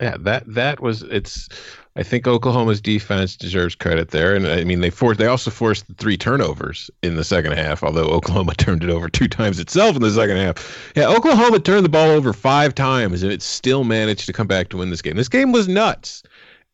[0.00, 1.48] Yeah, that that was it's.
[1.96, 5.18] I think Oklahoma's defense deserves credit there, and I mean they forced.
[5.18, 7.82] They also forced three turnovers in the second half.
[7.82, 10.92] Although Oklahoma turned it over two times itself in the second half.
[10.94, 14.68] Yeah, Oklahoma turned the ball over five times, and it still managed to come back
[14.68, 15.16] to win this game.
[15.16, 16.22] This game was nuts,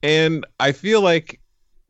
[0.03, 1.41] and I feel like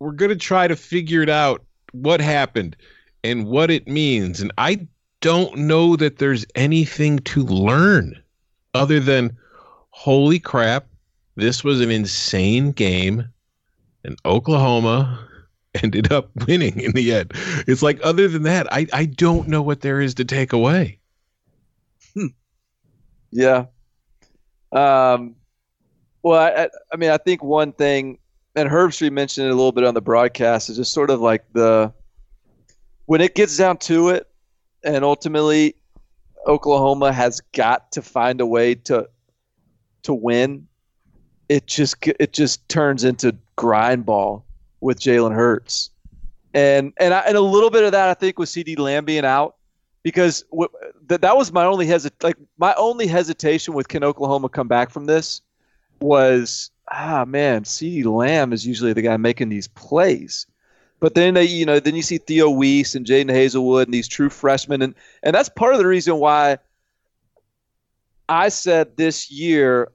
[0.05, 2.77] we're gonna try to figure it out what happened
[3.23, 4.43] and what it means.
[4.43, 4.87] And I
[5.23, 8.21] don't know that there's anything to learn
[8.75, 9.35] other than
[9.91, 10.87] holy crap,
[11.37, 13.27] this was an insane game,
[14.05, 15.27] and Oklahoma
[15.83, 17.33] ended up winning in the end.
[17.67, 20.99] It's like other than that, I, I don't know what there is to take away.
[23.31, 23.67] Yeah.
[24.71, 25.35] Um,
[26.23, 28.19] well, I, I mean, I think one thing,
[28.57, 31.45] and Herbstreit mentioned it a little bit on the broadcast, is just sort of like
[31.53, 31.93] the
[33.07, 34.29] when it gets down to it,
[34.83, 35.75] and ultimately
[36.47, 39.09] Oklahoma has got to find a way to
[40.03, 40.67] to win.
[41.49, 44.45] It just it just turns into grind ball
[44.81, 45.91] with Jalen Hurts,
[46.53, 49.25] and and I, and a little bit of that I think with CeeDee Lamb being
[49.25, 49.57] out
[50.03, 50.69] because w-
[51.07, 54.91] that that was my only hesit like my only hesitation with can Oklahoma come back
[54.91, 55.43] from this
[56.01, 60.47] was ah man CeeDee Lamb is usually the guy making these plays.
[61.01, 64.09] But then they, you know, then you see Theo Wease and Jadon Haselwood and these
[64.09, 66.59] true freshmen, and and that's part of the reason why
[68.29, 69.93] I said this year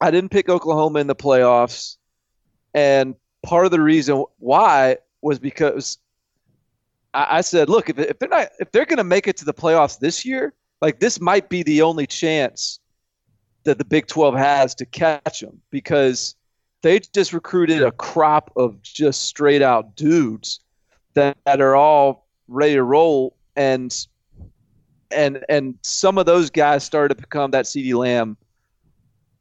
[0.00, 1.96] I didn't pick Oklahoma in the playoffs,
[2.72, 5.98] and part of the reason why was because
[7.12, 9.44] I, I said, look, if, if they're not, if they're going to make it to
[9.44, 12.80] the playoffs this year, like this might be the only chance
[13.68, 16.34] that the Big 12 has to catch them because
[16.82, 20.60] they just recruited a crop of just straight out dudes
[21.14, 24.06] that, that are all ready to roll and
[25.10, 28.36] and and some of those guys started to become that CeeDee Lamb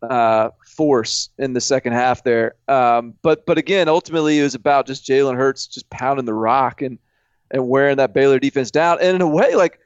[0.02, 2.56] uh, force in the second half there.
[2.68, 6.82] Um, but but again, ultimately it was about just Jalen Hurts just pounding the rock
[6.82, 6.98] and
[7.52, 8.98] and wearing that Baylor defense down.
[9.02, 9.80] And in a way, like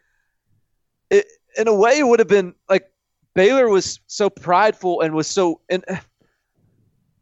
[1.10, 1.26] it,
[1.58, 2.91] in a way, it would have been like
[3.34, 6.00] Baylor was so prideful and was so and eh,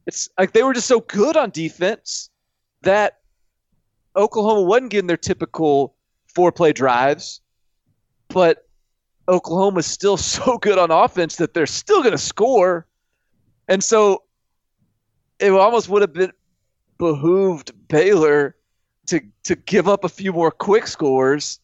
[0.08, 2.30] it's like they were just so good on defense
[2.82, 3.20] that
[4.16, 5.96] Oklahoma wasn't getting their typical
[6.34, 7.42] four play drives,
[8.30, 8.68] but
[9.28, 12.88] Oklahoma's still so good on offense that they're still going to score.
[13.68, 14.24] And so
[15.40, 16.34] it almost would have been
[16.98, 18.56] behooved Baylor
[19.08, 21.60] to to give up a few more quick scores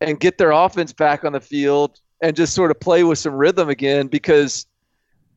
[0.00, 3.34] and get their offense back on the field and just sort of play with some
[3.34, 4.66] rhythm again because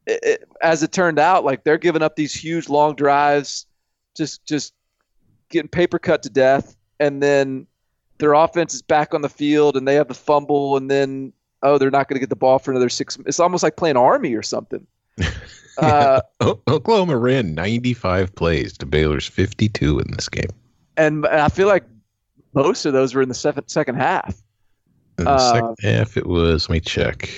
[0.06, 3.66] it, it, as it turned out like they're giving up these huge long drives
[4.16, 4.74] just just
[5.50, 6.76] getting paper cut to death.
[7.00, 7.68] And then
[8.18, 11.78] their offense is back on the field and they have the fumble and then oh
[11.78, 14.34] they're not going to get the ball for another six it's almost like playing army
[14.34, 14.86] or something.
[15.76, 16.22] Uh,
[16.68, 20.52] Oklahoma ran 95 plays to Baylor's 52 in this game.
[20.98, 21.84] and, and i feel like
[22.54, 24.40] most of those were in the second second half
[25.20, 27.30] Uh, second half, it was, let me check,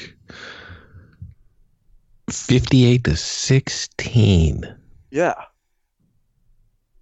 [2.29, 4.75] 58 to 16.
[5.11, 5.33] yeah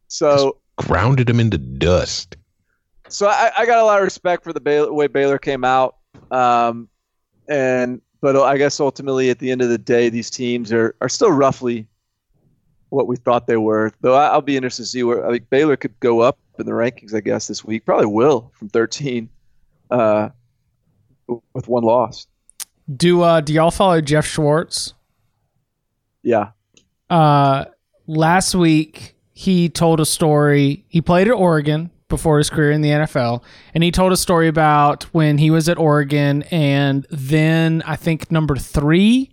[0.08, 2.36] so Grounded him into dust.
[3.10, 5.98] so I, I got a lot of respect for the Baylor, way Baylor came out,
[6.32, 6.88] um,
[7.48, 11.10] and but I guess ultimately at the end of the day, these teams are, are
[11.10, 11.88] still roughly
[12.90, 13.92] what we thought they were.
[14.02, 16.66] Though I, I'll be interested to see where I think Baylor could go up in
[16.66, 17.14] the rankings.
[17.14, 19.30] I guess this week probably will from 13,
[19.92, 20.30] uh,
[21.28, 22.28] with one loss.
[22.94, 24.94] Do uh do y'all follow Geoff Schwartz?
[26.22, 26.50] Yeah,
[27.10, 27.66] Uh
[28.08, 30.86] last week he told a story.
[30.88, 34.48] He played at Oregon before his career in the NFL, and he told a story
[34.48, 39.32] about when he was at Oregon and then I think number 3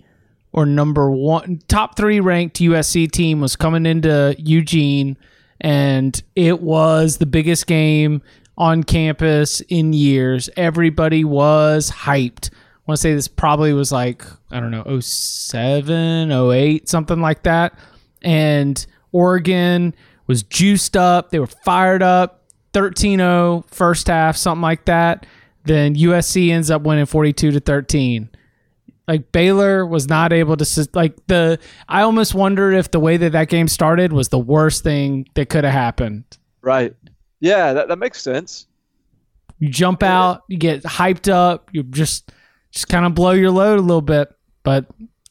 [0.53, 5.16] or number 1 top 3 ranked USC team was coming into Eugene
[5.61, 8.22] and it was the biggest game
[8.57, 10.51] on campus in years.
[10.57, 12.51] Everybody was hyped.
[12.53, 17.44] I want to say this probably was like, I don't know, 07, 08, something like
[17.44, 17.78] that.
[18.22, 19.94] And Oregon
[20.26, 21.30] was juiced up.
[21.30, 22.40] They were fired up.
[22.72, 25.26] 13-0 first half, something like that.
[25.64, 28.30] Then USC ends up winning 42 to 13.
[29.09, 31.59] Like Baylor was not able to like the.
[31.88, 35.48] I almost wondered if the way that that game started was the worst thing that
[35.48, 36.24] could have happened.
[36.62, 36.94] Right.
[37.41, 38.66] Yeah, that, that makes sense.
[39.59, 42.32] You jump out, you get hyped up, you just
[42.70, 44.32] just kind of blow your load a little bit.
[44.62, 44.86] But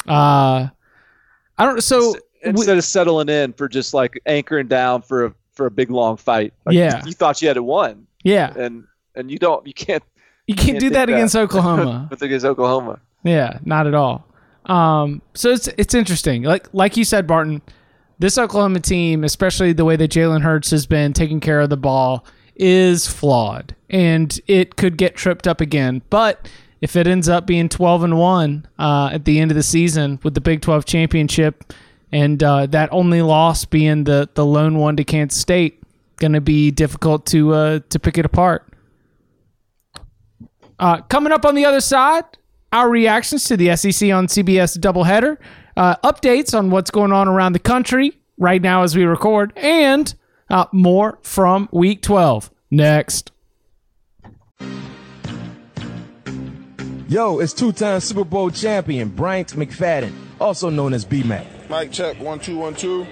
[0.08, 0.68] uh
[1.58, 5.34] I don't so instead we, of settling in for just like anchoring down for a
[5.52, 6.54] for a big long fight.
[6.66, 7.02] Like yeah.
[7.02, 8.08] You, you thought you had it won.
[8.24, 8.54] Yeah.
[8.56, 8.86] And
[9.16, 10.04] and you don't you can't
[10.48, 12.08] you can't, can't do that, that against Oklahoma.
[12.10, 13.00] With against Oklahoma.
[13.24, 14.26] Yeah, not at all.
[14.66, 16.44] Um, so it's it's interesting.
[16.44, 17.62] Like like you said, Barton,
[18.20, 21.78] this Oklahoma team, especially the way that Jalen Hurts has been taking care of the
[21.78, 26.02] ball, is flawed, and it could get tripped up again.
[26.10, 26.50] But
[26.82, 30.20] if it ends up being twelve and one uh, at the end of the season
[30.24, 31.74] with the Big Twelve championship,
[32.12, 35.82] and uh, that only loss being the the lone one to Kansas State,
[36.18, 38.66] going to be difficult to uh, to pick it apart.
[40.78, 42.24] Uh, coming up on the other side,
[42.72, 45.38] our reactions to the SEC on CBS doubleheader,
[45.78, 50.14] uh, updates on what's going on around the country right now as we record, and
[50.50, 53.32] uh, more from Week 12 next.
[57.08, 61.46] Yo, it's two-time Super Bowl champion Bryant McFadden, also known as B-Mac.
[61.70, 63.06] Mic check, one, two, one, two.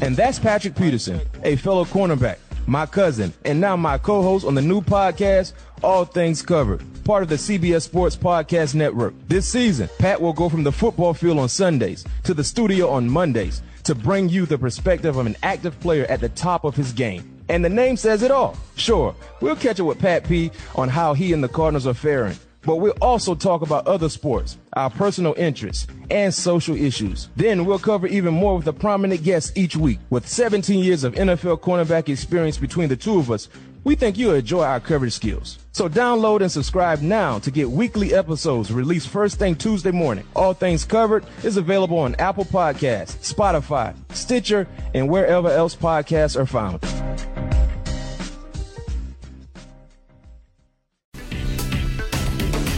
[0.00, 4.62] And that's Patrick Peterson, a fellow cornerback, my cousin, and now my co-host on the
[4.62, 5.52] new podcast,
[5.82, 9.14] All Things Covered part of the CBS Sports Podcast Network.
[9.28, 13.08] This season, Pat will go from the football field on Sundays to the studio on
[13.08, 16.92] Mondays to bring you the perspective of an active player at the top of his
[16.92, 17.40] game.
[17.48, 18.56] And the name says it all.
[18.74, 22.36] Sure, we'll catch up with Pat P on how he and the Cardinals are faring.
[22.62, 27.28] But we'll also talk about other sports, our personal interests, and social issues.
[27.36, 30.00] Then we'll cover even more with a prominent guest each week.
[30.10, 33.48] With 17 years of NFL cornerback experience between the two of us,
[33.86, 35.60] we think you'll enjoy our coverage skills.
[35.70, 40.26] So download and subscribe now to get weekly episodes released first thing Tuesday morning.
[40.34, 46.46] All Things Covered is available on Apple Podcasts, Spotify, Stitcher, and wherever else podcasts are
[46.46, 46.82] found.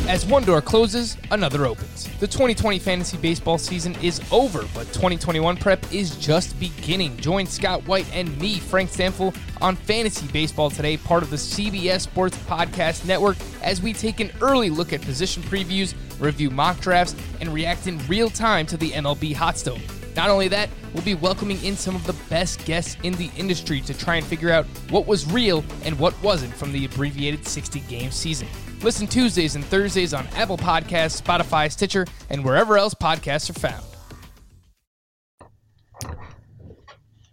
[0.09, 2.05] As one door closes, another opens.
[2.19, 7.15] The 2020 fantasy baseball season is over, but 2021 prep is just beginning.
[7.19, 12.01] Join Scott White and me, Frank Stampfl, on Fantasy Baseball Today, part of the CBS
[12.01, 17.15] Sports Podcast Network, as we take an early look at position previews, review mock drafts,
[17.43, 19.83] and react in real time to the MLB hot stove.
[20.17, 23.83] Not only that, we'll be welcoming in some of the best guests in the industry
[23.83, 27.81] to try and figure out what was real and what wasn't from the abbreviated 60
[27.81, 28.49] game season.
[28.83, 33.85] Listen Tuesdays and Thursdays on Apple Podcasts, Spotify, Stitcher, and wherever else podcasts are found.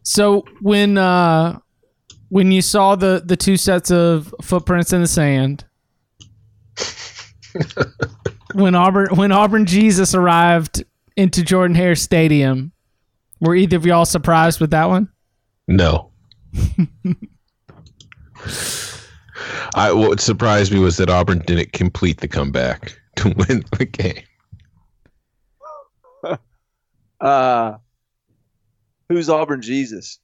[0.03, 1.59] So when uh,
[2.29, 5.65] when you saw the the two sets of footprints in the sand,
[8.53, 10.83] when Auburn when Auburn Jesus arrived
[11.15, 12.71] into Jordan Hare Stadium,
[13.39, 15.09] were either of y'all surprised with that one?
[15.67, 16.11] No.
[19.75, 24.23] I what surprised me was that Auburn didn't complete the comeback to win the game.
[27.21, 27.77] Uh,
[29.07, 30.19] who's Auburn Jesus?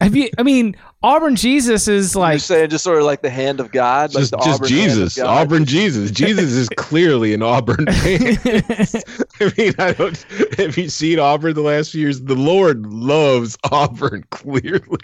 [0.00, 0.30] Have you?
[0.36, 0.74] I mean,
[1.04, 4.32] Auburn Jesus is like You're saying just sort of like the hand of God, just,
[4.32, 6.10] like just Auburn Jesus, Auburn Jesus.
[6.12, 8.38] Jesus is clearly an Auburn fan.
[9.40, 10.20] I mean, I don't.
[10.58, 12.20] Have you seen Auburn the last few years?
[12.22, 14.98] The Lord loves Auburn clearly.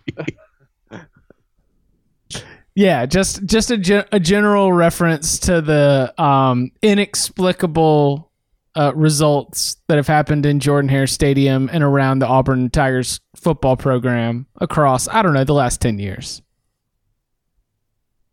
[2.74, 8.30] Yeah, just just a, ge- a general reference to the um, inexplicable
[8.76, 13.76] uh, results that have happened in Jordan Hare Stadium and around the Auburn Tigers football
[13.76, 16.40] program across I don't know the last ten years.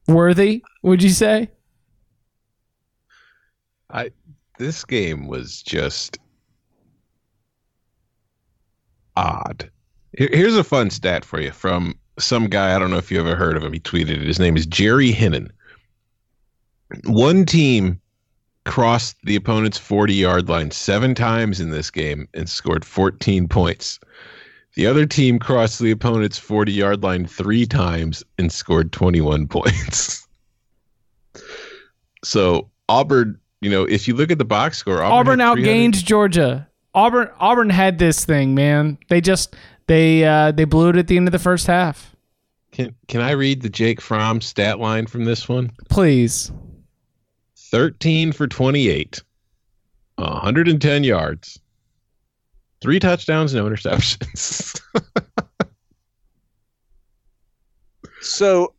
[0.08, 1.50] Worthy, would you say?
[3.89, 4.12] I
[4.60, 6.20] this game was just
[9.16, 9.72] odd.
[10.14, 12.76] Here's a fun stat for you from some guy.
[12.76, 13.74] I don't know if you ever heard of him.
[13.74, 14.28] He tweeted it.
[14.28, 15.49] His name is Jerry Hinnen.
[17.05, 17.99] One team
[18.66, 23.99] crossed the opponent's 40 yard line seven times in this game and scored 14 points.
[24.76, 30.28] The other team crossed the opponent's 40 yard line three times and scored 21 points.
[32.24, 36.68] so Auburn, you know, if you look at the box score, Auburn, Auburn outgained Georgia.
[36.93, 38.97] Auburn Auburn had this thing, man.
[39.09, 39.55] They just
[39.88, 42.16] they uh, they blew it at the end of the first half.
[42.72, 45.72] Can Can I read the Jake Fromm stat line from this one?
[45.90, 46.52] Please.
[47.56, 49.22] Thirteen for twenty eight,
[50.18, 51.60] hundred and ten yards,
[52.82, 54.80] Three touchdowns, no interceptions.
[58.26, 58.74] So,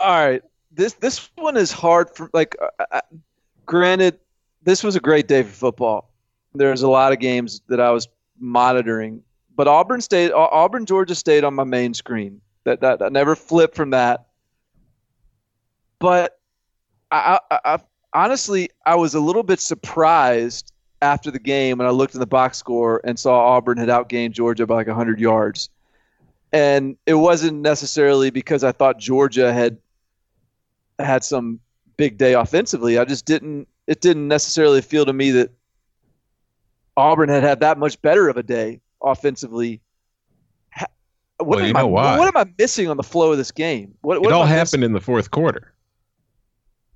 [0.00, 0.42] all right,
[0.72, 2.56] this this one is hard for like.
[2.60, 3.00] Uh, uh,
[3.66, 4.18] granted,
[4.62, 6.14] this was a great day for football.
[6.54, 9.22] There's a lot of games that I was monitoring,
[9.56, 12.40] but Auburn State, Auburn Georgia State on my main screen.
[12.64, 14.26] That that I never flipped from that.
[15.98, 16.38] But
[17.10, 17.78] I, I, I
[18.12, 22.26] honestly I was a little bit surprised after the game when I looked in the
[22.26, 25.70] box score and saw Auburn had outgained Georgia by like 100 yards
[26.52, 29.78] and it wasn't necessarily because I thought Georgia had
[30.98, 31.60] had some
[31.96, 32.98] big day offensively.
[32.98, 33.68] I just didn't.
[33.86, 35.50] It didn't necessarily feel to me that
[36.96, 39.80] Auburn had had that much better of a day offensively.
[41.38, 43.94] What, well, am, I, what am I missing on the flow of this game?
[44.00, 45.74] What, what it all happened in the fourth quarter.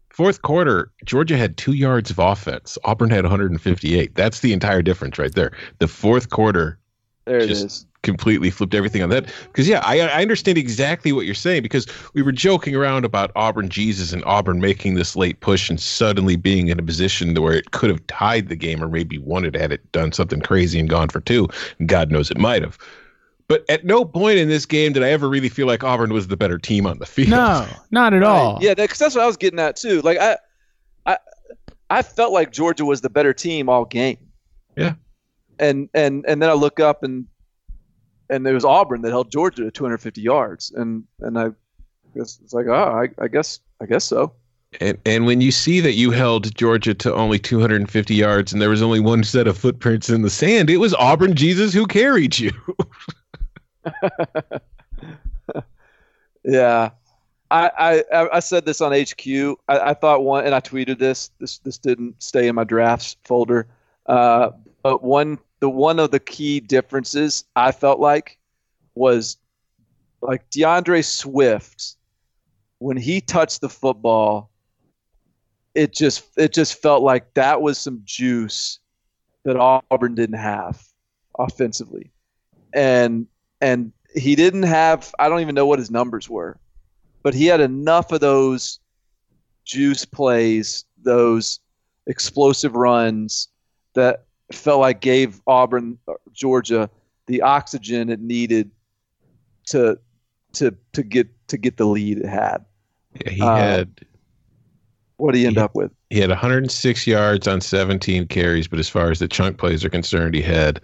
[0.09, 2.77] Fourth quarter, Georgia had two yards of offense.
[2.85, 4.15] Auburn had 158.
[4.15, 5.53] That's the entire difference right there.
[5.79, 6.80] The fourth quarter
[7.27, 7.87] There just is.
[8.03, 9.27] completely flipped everything on that.
[9.47, 11.63] Because yeah, I, I understand exactly what you're saying.
[11.63, 15.79] Because we were joking around about Auburn Jesus and Auburn making this late push and
[15.79, 19.45] suddenly being in a position where it could have tied the game or maybe won
[19.45, 21.49] it had it done something crazy and gone for two.
[21.79, 22.79] And God knows it might have.
[23.51, 26.29] But at no point in this game did I ever really feel like Auburn was
[26.29, 27.31] the better team on the field.
[27.31, 28.59] No, not at all.
[28.63, 30.01] Yeah, because that's what I was getting at too.
[30.03, 30.37] Like I,
[31.05, 31.19] I,
[31.91, 34.19] I felt like Georgia was the better team all game.
[34.77, 34.95] Yeah.
[35.61, 37.27] And and and then I look up and
[38.29, 41.51] and it was Auburn that held Georgia to 250 yards, and and I
[42.17, 44.33] guess it's like oh I, I guess I guess so.
[44.81, 48.71] And and when you see that you held Georgia to only 250 yards and there
[48.71, 52.39] was only one set of footprints in the sand, it was Auburn Jesus who carried
[52.39, 52.53] you.
[56.45, 56.91] Yeah.
[57.53, 59.27] I, I, I said this on HQ.
[59.69, 61.31] I, I thought one, and I tweeted this.
[61.41, 63.67] This this didn't stay in my drafts folder.
[64.07, 64.51] Uh,
[64.83, 68.39] but one the one of the key differences I felt like
[68.95, 69.37] was
[70.21, 71.97] like D'Andre Swift
[72.79, 74.51] when he touched the football.
[75.75, 78.81] It just it just felt like that was some juice
[79.45, 80.83] that Auburn didn't have
[81.39, 82.11] offensively,
[82.75, 83.27] and
[83.61, 85.15] and he didn't have.
[85.19, 86.59] I don't even know what his numbers were
[87.23, 88.81] but he had enough of those
[89.65, 91.61] juice plays, those
[92.07, 93.49] explosive runs
[93.95, 95.99] that felt like gave Auburn,
[96.33, 96.91] Georgia,
[97.27, 98.71] the oxygen it needed
[99.69, 99.99] to
[100.55, 102.65] to to get to get the lead it had.
[103.25, 104.01] Yeah, he Uh, had
[105.17, 105.65] What did he end Yeah.
[105.65, 105.93] up with?
[106.09, 109.91] he had 106 yards on 17 carries, but as far as the chunk plays are
[109.91, 110.81] concerned, he had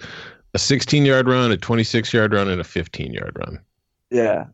[0.55, 3.59] a 16 yard run, a 26 yard run, and a 15 yard run.
[4.11, 4.47] Yeah,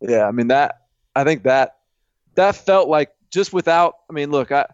[0.00, 0.26] yeah.
[0.26, 0.82] I mean that.
[1.16, 1.78] I think that
[2.36, 3.96] that felt like just without.
[4.08, 4.66] I mean, look, I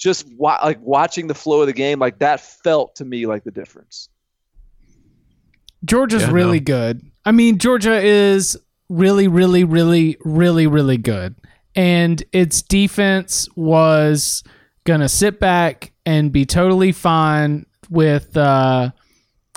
[0.00, 3.44] just wa- like watching the flow of the game, like that felt to me like
[3.44, 4.08] the difference.
[5.84, 6.64] Georgia's Yeah, really no.
[6.64, 7.02] good.
[7.24, 8.56] I mean, Georgia is
[8.88, 11.36] really, really, really, really, really good.
[11.76, 14.42] And its defense was
[14.84, 18.90] going to sit back and be totally fine with uh,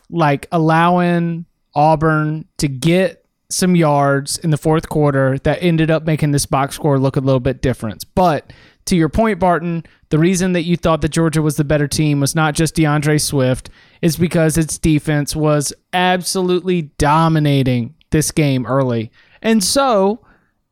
[0.10, 6.32] like allowing Auburn to get some yards in the fourth quarter that ended up making
[6.32, 8.04] this box score look a little bit different.
[8.16, 8.52] But
[8.86, 12.20] to your point, Barton, the reason that you thought that Georgia was the better team
[12.20, 13.70] was not just D'Andre Swift,
[14.02, 19.12] is because its defense was absolutely dominating this game early.
[19.42, 20.26] And so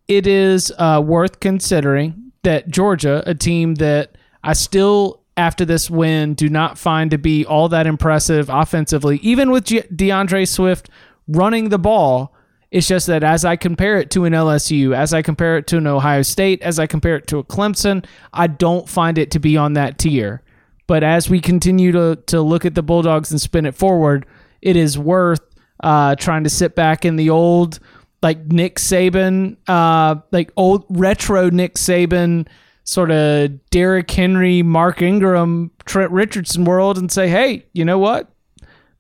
[0.08, 6.34] it is uh, worth considering that Georgia, a team that I still, after this win,
[6.34, 10.90] do not find to be all that impressive offensively, even with Ge- D'Andre Swift
[11.28, 12.36] running the ball.
[12.72, 15.78] It's just that as I compare it to an LSU, as I compare it to
[15.78, 19.40] an Ohio State, as I compare it to a Clemson, I don't find it to
[19.40, 20.42] be on that tier.
[20.88, 24.26] But as we continue to, to look at the Bulldogs and spin it forward,
[24.62, 25.42] it is worth
[25.84, 27.80] uh, trying to sit back in the old,
[28.22, 32.48] like Nick Saban, uh, like old retro Nick Saban,
[32.86, 38.32] sort of Derrick Henry, Mark Ingram, Trent Richardson world and say, hey, you know what?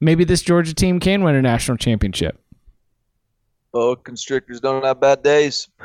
[0.02, 2.38] Maybe this Georgia team can win a national championship.
[3.74, 5.70] Oh, constrictors don't have bad days.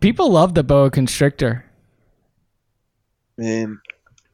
[0.00, 1.64] People love the boa constrictor.
[3.38, 3.78] I mean,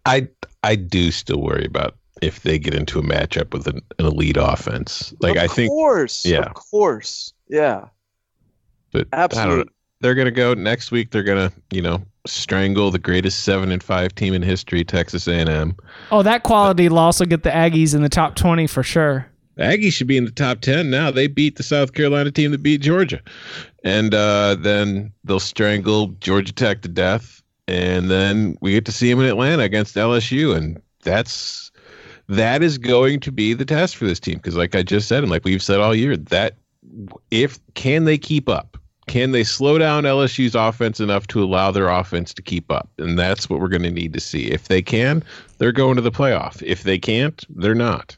[0.07, 0.29] I
[0.63, 4.39] I do still worry about if they get into a matchup with an, an elite
[4.39, 5.13] offense.
[5.21, 6.41] Like of I think, course, yeah.
[6.41, 7.87] of course, yeah,
[8.93, 9.43] but I don't know.
[9.43, 9.73] absolutely.
[10.01, 11.11] They're gonna go next week.
[11.11, 15.77] They're gonna you know strangle the greatest seven and five team in history, Texas A&M.
[16.11, 19.27] Oh, that quality will also get the Aggies in the top 20 for sure.
[19.57, 21.11] The Aggies should be in the top 10 now.
[21.11, 23.21] They beat the South Carolina team that beat Georgia.
[23.85, 27.43] And uh, then they'll strangle Georgia Tech to death.
[27.67, 30.55] And then we get to see them in Atlanta against LSU.
[30.55, 31.73] And that's
[32.29, 35.23] that is going to be the test for this team because, like I just said,
[35.23, 36.57] and like we've said all year, that
[37.31, 38.77] if can they keep up?
[39.07, 42.91] Can they slow down LSU's offense enough to allow their offense to keep up?
[42.99, 44.51] And that's what we're going to need to see.
[44.51, 45.23] If they can,
[45.59, 46.61] they're going to the playoff.
[46.63, 48.17] If they can't, they're not.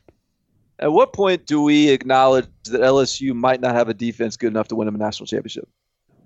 [0.80, 4.68] At what point do we acknowledge that LSU might not have a defense good enough
[4.68, 5.68] to win them a national championship?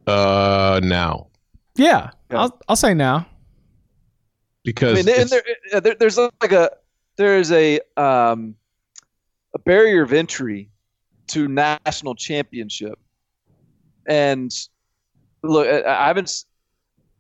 [0.07, 1.29] Uh, now
[1.77, 2.41] Yeah, Yeah.
[2.43, 3.27] I'll I'll say now.
[4.65, 6.71] because I mean, and there, there, there's like a
[7.17, 8.55] there's a um,
[9.55, 10.69] a barrier of entry
[11.29, 12.99] to national championship,
[14.07, 14.53] and
[15.43, 16.45] look, I, I haven't.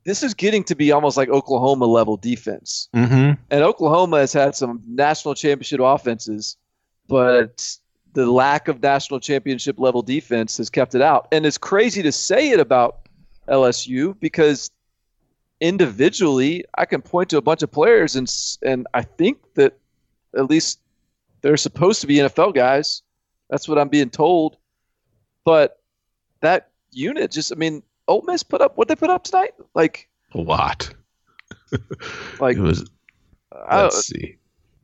[0.05, 3.39] This is getting to be almost like Oklahoma level defense, Mhm.
[3.51, 6.57] and Oklahoma has had some national championship offenses,
[7.09, 7.77] but
[8.15, 11.29] the lack of national championship level defense has kept it out.
[11.33, 13.09] And it's crazy to say it about
[13.49, 14.71] LSU because
[15.61, 18.31] individually, I can point to a bunch of players, and
[18.63, 19.79] and I think that
[20.37, 20.81] at least
[21.41, 23.03] they're supposed to be NFL guys.
[23.49, 24.57] That's what I'm being told.
[25.45, 25.81] But
[26.41, 29.53] that unit just, I mean, Ole Miss put up what they put up tonight.
[29.75, 30.93] Like, a lot.
[32.41, 32.91] like It was.
[33.71, 34.37] Let's see.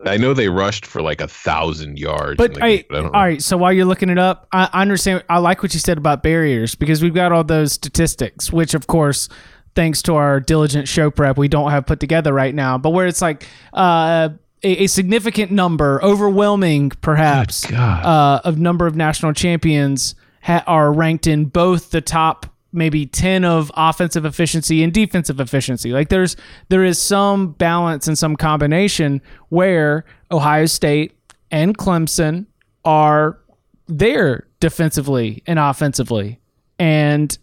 [0.07, 2.37] I know they rushed for like a thousand yards.
[2.37, 3.43] But I, game, but I all right.
[3.43, 5.25] So while you're looking it up, I, I understand.
[5.29, 8.87] I like what you said about barriers because we've got all those statistics, which of
[8.87, 9.29] course,
[9.75, 12.79] thanks to our diligent show prep, we don't have put together right now.
[12.79, 14.31] But where it's like uh,
[14.63, 21.27] a, a significant number, overwhelming perhaps, uh, of number of national champions ha- are ranked
[21.27, 26.37] in both the top maybe 10 of offensive efficiency and defensive efficiency like there's
[26.69, 31.17] there is some balance and some combination where ohio state
[31.51, 32.45] and clemson
[32.85, 33.39] are
[33.87, 36.39] there defensively and offensively
[36.79, 37.39] and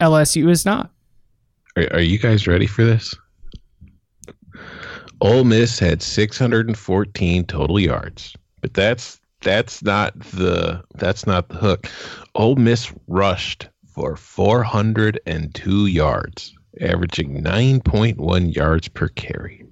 [0.00, 0.90] lsu is not
[1.76, 3.14] Are, are you guys ready for this?
[5.20, 11.88] Ole Miss had 614 total yards, but that's that's not the that's not the hook.
[12.34, 19.64] Ole Miss rushed for 402 yards, averaging 9.1 yards per carry.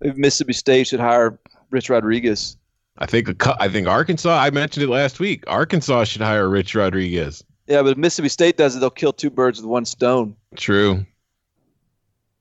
[0.00, 1.38] If Mississippi State should hire
[1.70, 2.56] Rich Rodriguez.
[2.98, 4.30] I think a I think Arkansas.
[4.30, 5.44] I mentioned it last week.
[5.46, 7.44] Arkansas should hire Rich Rodriguez.
[7.66, 10.36] Yeah, but if Mississippi State does it, they'll kill two birds with one stone.
[10.56, 11.04] True.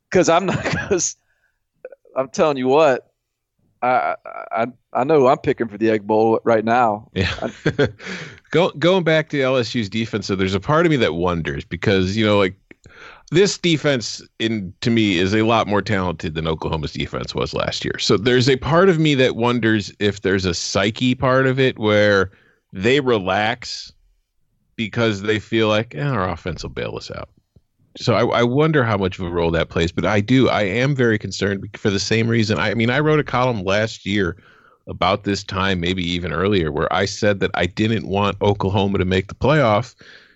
[0.09, 0.63] Because I'm not.
[0.89, 1.15] Because
[2.15, 3.08] I'm telling you what,
[3.81, 4.15] I,
[4.51, 7.09] I I know I'm picking for the Egg Bowl right now.
[7.13, 7.49] Yeah.
[8.51, 12.17] Go, going back to LSU's defense, so there's a part of me that wonders because,
[12.17, 12.55] you know, like
[13.31, 17.85] this defense in to me is a lot more talented than Oklahoma's defense was last
[17.85, 17.97] year.
[17.99, 21.77] So there's a part of me that wonders if there's a psyche part of it
[21.77, 22.31] where
[22.73, 23.91] they relax
[24.75, 27.29] because they feel like eh, our offense will bail us out.
[27.99, 29.91] So I, I wonder how much of a role that plays.
[29.91, 32.57] But I do, I am very concerned for the same reason.
[32.57, 34.37] I mean, I wrote a column last year
[34.87, 39.05] about this time, maybe even earlier, where I said that I didn't want Oklahoma to
[39.05, 39.95] make the playoff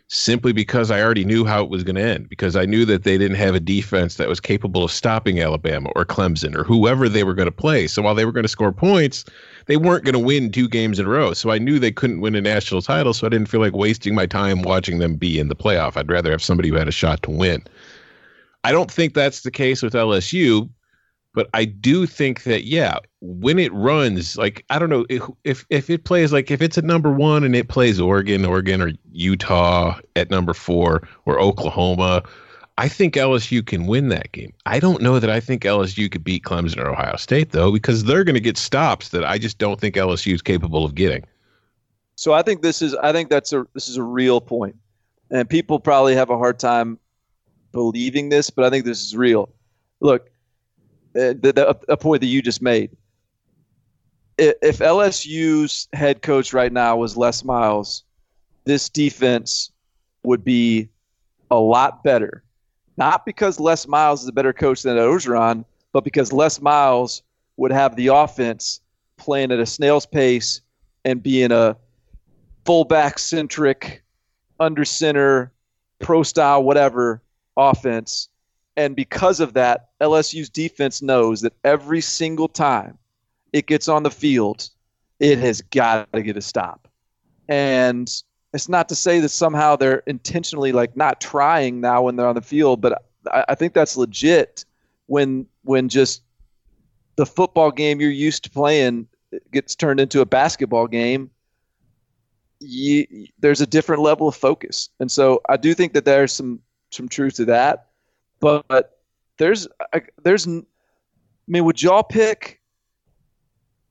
[0.10, 3.04] simply because I already knew how it was going to end, because I knew that
[3.04, 7.10] they didn't have a defense that was capable of stopping Alabama or Clemson or whoever
[7.10, 7.88] they were going to play.
[7.88, 9.26] So while they were going to score points,
[9.66, 11.34] they weren't going to win two games in a row.
[11.34, 13.14] So I knew they couldn't win a national title.
[13.14, 15.98] So I didn't feel like wasting my time watching them be in the playoff.
[15.98, 17.64] I'd rather have somebody who had a shot to win.
[18.64, 20.70] I don't think that's the case with LSU
[21.34, 25.66] but I do think that yeah, when it runs, like I don't know if if,
[25.70, 28.92] if it plays like if it's at number one and it plays Oregon, Oregon or
[29.12, 32.24] Utah at number four or Oklahoma,
[32.78, 34.52] I think LSU can win that game.
[34.66, 38.04] I don't know that I think LSU could beat Clemson or Ohio State though, because
[38.04, 41.24] they're going to get stops that I just don't think LSU is capable of getting.
[42.16, 44.76] So I think this is I think that's a this is a real point.
[45.30, 47.00] and people probably have a hard time
[47.72, 49.50] believing this, but I think this is real.
[50.00, 50.30] Look,
[51.16, 52.92] uh, the, the, a point that you just made.
[54.38, 58.04] If LSU's head coach right now was Les Miles,
[58.66, 59.72] this defense
[60.24, 60.90] would be
[61.52, 62.44] a lot better.
[62.98, 67.24] Not because Les Miles is a better coach than Orgeron, but because Les Miles
[67.58, 68.82] would have the offense
[69.18, 70.62] playing at a snail's pace
[71.06, 71.76] and being a
[72.66, 74.04] fullback centric,
[74.60, 75.52] under center,
[76.00, 77.22] pro style, whatever
[77.58, 78.30] offense.
[78.76, 82.98] And because of that, LSU's defense knows that every single time
[83.52, 84.70] it gets on the field,
[85.20, 86.88] it has got to get a stop.
[87.48, 88.12] And
[88.54, 92.36] it's not to say that somehow they're intentionally like not trying now when they're on
[92.36, 94.66] the field, but I, I think that's legit
[95.08, 96.24] when when just
[97.16, 99.08] the football game you're used to playing
[99.52, 101.32] gets turned into a basketball game
[102.60, 104.90] you, there's a different level of focus.
[105.00, 106.60] And so I do think that there's some
[106.92, 107.88] some truth to that,
[108.40, 109.00] but, but
[109.38, 110.66] there's I, there's n-
[111.48, 112.62] mean, would y'all pick?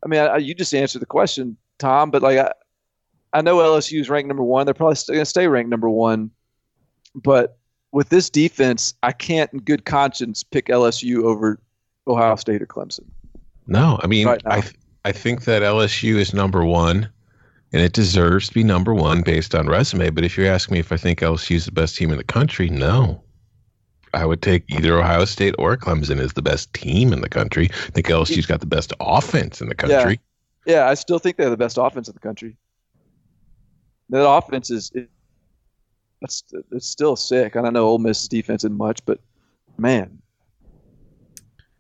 [0.05, 2.11] I mean, I, you just answered the question, Tom.
[2.11, 2.53] But like, I,
[3.33, 4.67] I know LSU is ranked number one.
[4.67, 6.31] They're probably still going to stay ranked number one.
[7.15, 7.59] But
[7.93, 11.61] with this defense, I can't, in good conscience, pick LSU over
[12.07, 13.05] Ohio State or Clemson.
[13.67, 14.43] No, I mean, Right.
[14.47, 14.75] I th-
[15.05, 17.09] I think that LSU is number one,
[17.73, 20.11] and it deserves to be number one based on resume.
[20.11, 22.25] But if you're asking me if I think LSU is the best team in the
[22.25, 23.23] country, no.
[24.15, 27.71] I would take either Ohio State or Clemson as the best team in the country.
[27.73, 30.21] I think LSU's got the best offense in the country.
[30.67, 32.57] Yeah, I still think they're the best offense in the country.
[34.13, 35.09] That offense is it,
[36.21, 37.57] that's it's still sick.
[37.57, 39.21] I don't know Ole Miss's defense isn't much, but
[39.79, 40.21] man,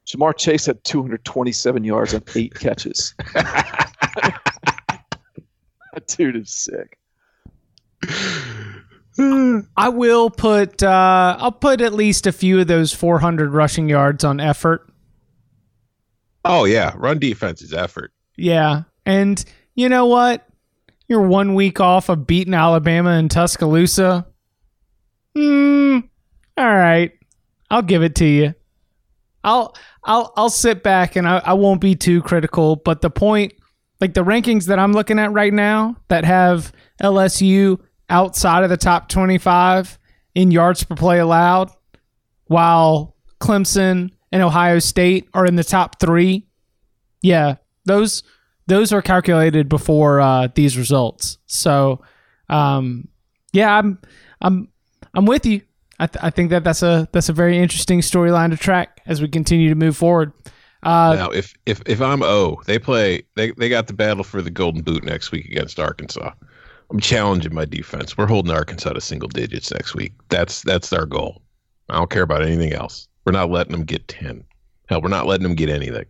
[0.06, 3.14] Ja'Marr Chase had 227 yards on eight catches.
[3.34, 4.32] that
[6.06, 6.98] dude is sick.
[9.76, 14.24] I will put uh, I'll put at least a few of those 400 rushing yards
[14.24, 14.90] on effort.
[16.46, 18.10] Oh yeah, run defense is effort.
[18.38, 20.48] Yeah, and you know what?
[21.12, 24.26] You're one week off of beating Alabama in Tuscaloosa.
[25.36, 25.98] Hmm.
[26.56, 27.12] All right,
[27.70, 28.54] I'll give it to you.
[29.44, 32.76] I'll I'll I'll sit back and I, I won't be too critical.
[32.76, 33.52] But the point,
[34.00, 38.78] like the rankings that I'm looking at right now, that have LSU outside of the
[38.78, 39.98] top 25
[40.34, 41.70] in yards per play allowed,
[42.46, 46.46] while Clemson and Ohio State are in the top three.
[47.20, 48.22] Yeah, those
[48.66, 51.38] those are calculated before uh, these results.
[51.46, 52.00] So,
[52.48, 53.08] um,
[53.52, 53.98] yeah, I'm
[54.40, 54.68] I'm
[55.14, 55.62] I'm with you.
[55.98, 59.20] I, th- I think that that's a that's a very interesting storyline to track as
[59.20, 60.32] we continue to move forward.
[60.82, 63.22] Uh, now, if if if I'm O, they play.
[63.36, 66.32] They they got the battle for the Golden Boot next week against Arkansas.
[66.90, 68.18] I'm challenging my defense.
[68.18, 70.12] We're holding Arkansas to single digits next week.
[70.28, 71.42] That's that's our goal.
[71.88, 73.08] I don't care about anything else.
[73.24, 74.44] We're not letting them get ten.
[74.88, 76.06] Hell, we're not letting them get anything.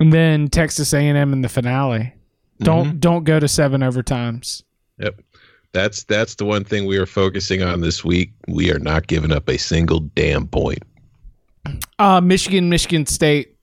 [0.00, 2.14] And then Texas A&M in the finale.
[2.60, 4.62] Don't don't go to seven overtimes.
[4.98, 5.20] Yep.
[5.72, 8.32] That's that's the one thing we are focusing on this week.
[8.48, 10.82] We are not giving up a single damn point.
[11.98, 13.54] Uh, Michigan, Michigan State,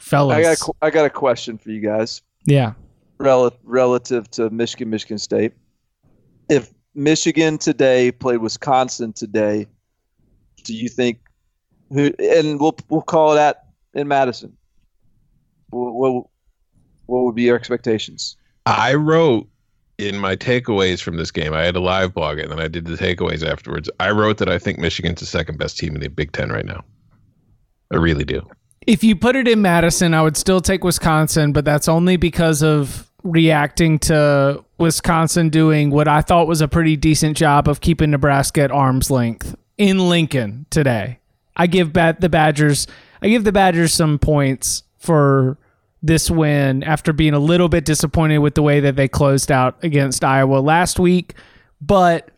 [0.00, 0.36] fellas.
[0.36, 2.22] I got a, I got a question for you guys.
[2.46, 2.72] yeah.
[3.18, 5.52] rel- relative to Michigan, Michigan State.
[6.48, 9.66] If Michigan today played Wisconsin today,
[10.64, 11.18] do you think
[11.90, 12.12] who?
[12.18, 13.64] And we'll we'll call it at
[13.94, 14.56] in Madison.
[15.70, 16.26] What what,
[17.06, 18.36] what would be your expectations?
[18.66, 19.48] I wrote
[19.98, 21.52] in my takeaways from this game.
[21.52, 23.90] I had a live blog it, and then I did the takeaways afterwards.
[23.98, 26.64] I wrote that I think Michigan's the second best team in the Big Ten right
[26.64, 26.84] now.
[27.92, 28.48] I really do.
[28.86, 32.62] If you put it in Madison, I would still take Wisconsin, but that's only because
[32.62, 38.10] of reacting to Wisconsin doing what I thought was a pretty decent job of keeping
[38.10, 41.18] Nebraska at arm's length in Lincoln today.
[41.58, 42.86] I give the Badgers
[43.20, 45.58] I give the Badgers some points for
[46.02, 49.82] this win after being a little bit disappointed with the way that they closed out
[49.82, 51.34] against Iowa last week,
[51.80, 52.30] but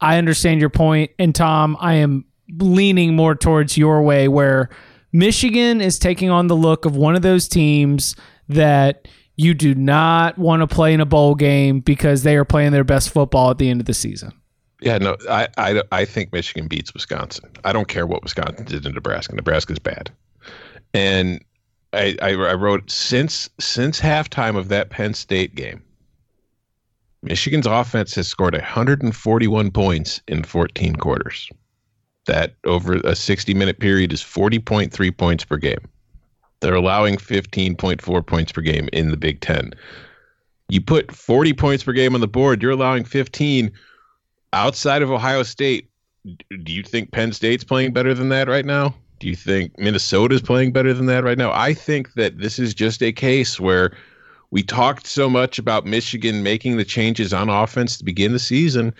[0.00, 2.24] I understand your point and Tom, I am
[2.58, 4.68] leaning more towards your way where
[5.12, 8.16] Michigan is taking on the look of one of those teams
[8.48, 12.72] that you do not want to play in a bowl game because they are playing
[12.72, 14.32] their best football at the end of the season.
[14.80, 17.50] Yeah, no, I, I, I think Michigan beats Wisconsin.
[17.64, 19.34] I don't care what Wisconsin did in Nebraska.
[19.34, 20.10] Nebraska's bad,
[20.92, 21.42] and
[21.92, 25.82] I, I, I wrote since since halftime of that Penn State game,
[27.22, 31.48] Michigan's offense has scored 141 points in 14 quarters.
[32.26, 35.78] That over a 60 minute period is 40.3 points per game.
[36.60, 39.72] They're allowing 15.4 points per game in the Big Ten.
[40.68, 43.70] You put 40 points per game on the board, you're allowing 15
[44.56, 45.90] outside of Ohio State,
[46.24, 48.94] do you think Penn State's playing better than that right now?
[49.20, 51.52] Do you think Minnesota's playing better than that right now?
[51.52, 53.96] I think that this is just a case where
[54.50, 58.94] we talked so much about Michigan making the changes on offense to begin the season,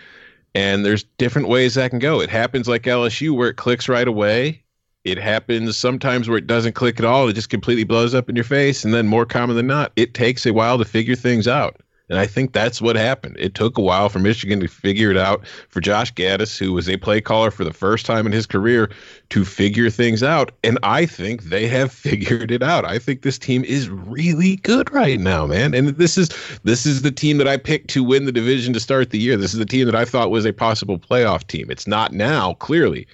[0.54, 2.20] and there's different ways that can go.
[2.20, 4.62] It happens like LSU where it clicks right away.
[5.04, 7.28] It happens sometimes where it doesn't click at all.
[7.28, 8.84] It just completely blows up in your face.
[8.84, 11.80] And then, more common than not, it takes a while to figure things out.
[12.08, 13.36] And I think that's what happened.
[13.36, 16.88] It took a while for Michigan to figure it out, for Josh Gattis, who was
[16.88, 18.90] a play caller for the first time in his career,
[19.30, 20.52] to figure things out.
[20.62, 22.84] And I think they have figured it out.
[22.84, 25.74] I think this team is really good right now, man.
[25.74, 26.30] And this is
[26.62, 29.36] this is the team that I picked to win the division to start the year.
[29.36, 31.70] This is the team that I thought was a possible playoff team.
[31.70, 33.08] It's not now, clearly.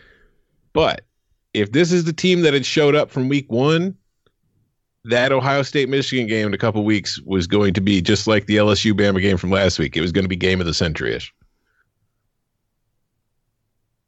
[0.74, 1.02] But
[1.54, 3.96] if this is the team that had showed up from week one,
[5.04, 8.46] that Ohio State Michigan game in a couple weeks was going to be just like
[8.46, 9.96] the LSU Bama game from last week.
[9.96, 11.34] It was going to be game of the century ish.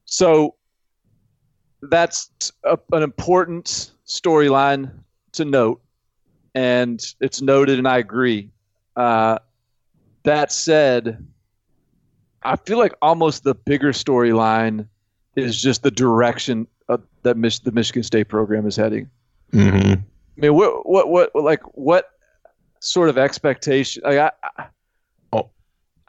[0.04, 0.54] So
[1.82, 2.30] that's
[2.62, 4.90] a, an important storyline
[5.32, 5.82] to note,
[6.54, 8.50] and it's noted, and I agree.
[8.94, 9.38] Uh,
[10.22, 11.26] that said,
[12.44, 14.86] I feel like almost the bigger storyline
[15.34, 19.10] is just the direction uh, that Mich- the Michigan State program is heading.
[19.52, 20.00] Mm-hmm.
[20.36, 22.10] I mean, what, what, what, like, what
[22.80, 24.02] sort of expectation?
[24.04, 24.66] Like, I, I,
[25.32, 25.50] Oh.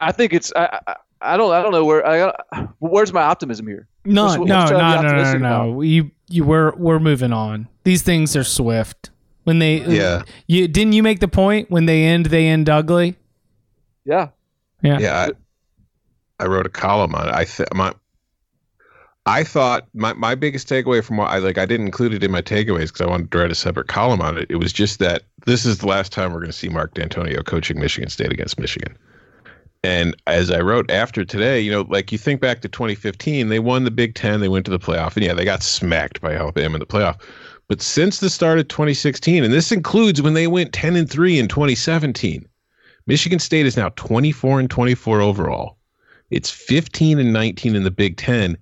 [0.00, 0.52] I think it's.
[0.56, 1.52] I, I, I don't.
[1.52, 2.06] I don't know where.
[2.06, 2.32] I,
[2.78, 3.88] where's my optimism here?
[4.04, 5.38] No, What's- no, what's no, trying no, no,
[5.72, 5.80] no.
[5.80, 7.68] You, you, we're, we're moving on.
[7.84, 9.10] These things are swift.
[9.44, 10.22] When they, Yeah.
[10.48, 13.16] you didn't you make the point when they end, they end ugly.
[14.04, 14.28] Yeah.
[14.82, 14.98] Yeah.
[14.98, 15.28] Yeah,
[16.38, 17.32] I, I wrote a column on it.
[17.34, 17.92] I th- my,
[19.26, 22.30] I thought my, my biggest takeaway from what I like I didn't include it in
[22.30, 24.46] my takeaways because I wanted to write a separate column on it.
[24.48, 27.44] It was just that this is the last time we're going to see Mark Dantonio
[27.44, 28.96] coaching Michigan State against Michigan.
[29.82, 33.58] And as I wrote after today, you know, like you think back to 2015, they
[33.58, 36.34] won the Big Ten, they went to the playoff, and yeah, they got smacked by
[36.34, 37.20] Alabama in the playoff.
[37.68, 41.38] But since the start of 2016, and this includes when they went 10 and 3
[41.38, 42.46] in 2017,
[43.06, 45.76] Michigan State is now 24 and 24 overall.
[46.30, 48.56] It's 15 and 19 in the Big Ten.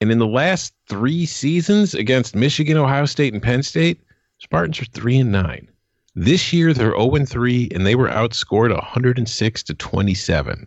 [0.00, 4.00] And in the last three seasons against Michigan, Ohio State, and Penn State,
[4.38, 5.68] Spartans are 3 and 9.
[6.14, 10.66] This year they're 0 and 3, and they were outscored 106 to 27.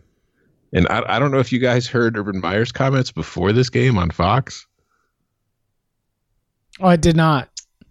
[0.74, 3.98] And I, I don't know if you guys heard Urban Meyer's comments before this game
[3.98, 4.66] on Fox.
[6.80, 7.48] Oh, I did not.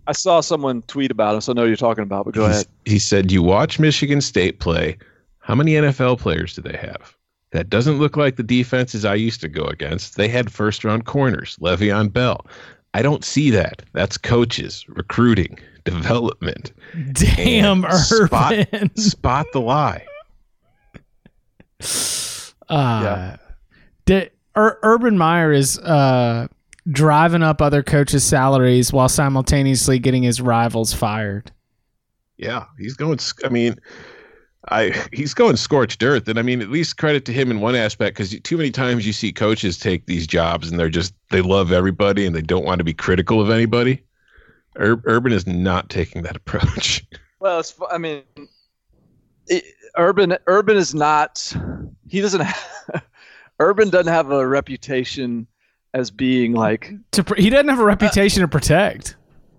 [0.08, 2.26] I saw someone tweet about it, so I know what you're talking about.
[2.26, 2.68] But go He's- ahead.
[2.86, 4.98] He said, You watch Michigan State play.
[5.40, 7.16] How many NFL players do they have?
[7.52, 10.16] That doesn't look like the defenses I used to go against.
[10.16, 12.46] They had first round corners, Le'Veon Bell.
[12.94, 13.82] I don't see that.
[13.94, 16.72] That's coaches, recruiting, development.
[17.14, 18.96] Damn, And spot- Urban.
[18.98, 20.06] Spot the lie.
[22.70, 23.36] Uh,
[24.06, 26.48] the, Ur- Urban Meyer is uh,
[26.90, 31.52] driving up other coaches' salaries while simultaneously getting his rivals fired.
[32.38, 33.20] Yeah, he's going.
[33.46, 33.76] I mean,
[34.70, 37.76] I he's going scorched earth, and I mean, at least credit to him in one
[37.76, 41.42] aspect because too many times you see coaches take these jobs and they're just they
[41.42, 44.04] love everybody and they don't want to be critical of anybody.
[44.80, 47.04] Ur- Urban is not taking that approach.
[47.40, 47.76] Well, it's.
[47.92, 48.22] I mean,
[49.48, 49.64] it,
[49.98, 50.38] Urban.
[50.46, 51.54] Urban is not.
[52.08, 52.42] He doesn't.
[52.42, 53.04] Have,
[53.60, 55.48] Urban doesn't have a reputation
[55.94, 56.94] as being like.
[57.12, 59.16] To pr- he doesn't have a reputation to protect.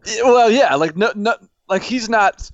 [0.06, 1.34] Uh, well, yeah, like no, no,
[1.68, 2.50] like he's not.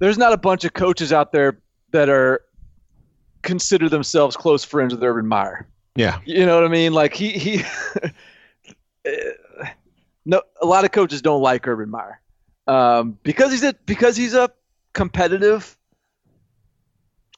[0.00, 1.60] There's not a bunch of coaches out there
[1.92, 2.40] that are
[3.42, 5.68] consider themselves close friends with Urban Meyer.
[5.94, 6.92] yeah, You know what I mean?
[6.92, 7.62] Like he he.
[10.24, 12.20] no, a lot of coaches don't like Urban Meyer
[12.66, 14.50] um, because he's a because he's a
[14.92, 15.76] competitive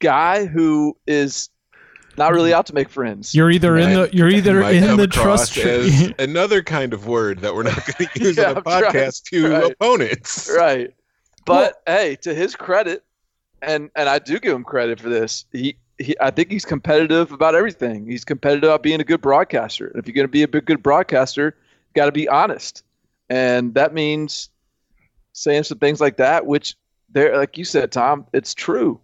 [0.00, 1.48] guy who is
[2.18, 3.34] not really out to make friends.
[3.34, 6.14] You're either in the you're either in the trust as tree.
[6.18, 8.92] another kind of word that we're not going to use Yeah, on a I'm trying-
[8.92, 9.72] podcast to right.
[9.72, 10.50] opponents.
[10.56, 10.92] right.
[11.44, 13.04] But hey, to his credit,
[13.60, 15.44] and and I do give him credit for this.
[15.52, 18.06] He he, I think he's competitive about everything.
[18.06, 19.88] He's competitive about being a good broadcaster.
[19.88, 21.56] And if you're going to be a big, good broadcaster,
[21.94, 22.84] got to be honest,
[23.28, 24.50] and that means
[25.32, 26.76] saying some things like that, which
[27.10, 29.00] there, like you said, Tom, it's true.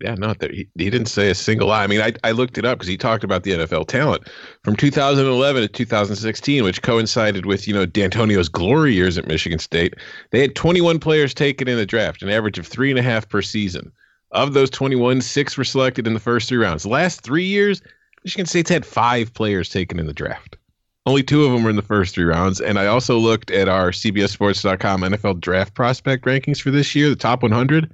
[0.00, 1.82] Yeah, no, he, he didn't say a single lie.
[1.82, 4.28] I mean, I, I looked it up because he talked about the NFL talent
[4.62, 9.94] from 2011 to 2016, which coincided with, you know, Dantonio's glory years at Michigan State.
[10.32, 13.26] They had 21 players taken in the draft, an average of three and a half
[13.28, 13.90] per season.
[14.32, 16.82] Of those 21, six were selected in the first three rounds.
[16.82, 17.80] The last three years,
[18.22, 20.58] Michigan State's had five players taken in the draft.
[21.06, 22.60] Only two of them were in the first three rounds.
[22.60, 27.16] And I also looked at our CBSSports.com NFL draft prospect rankings for this year, the
[27.16, 27.90] top 100.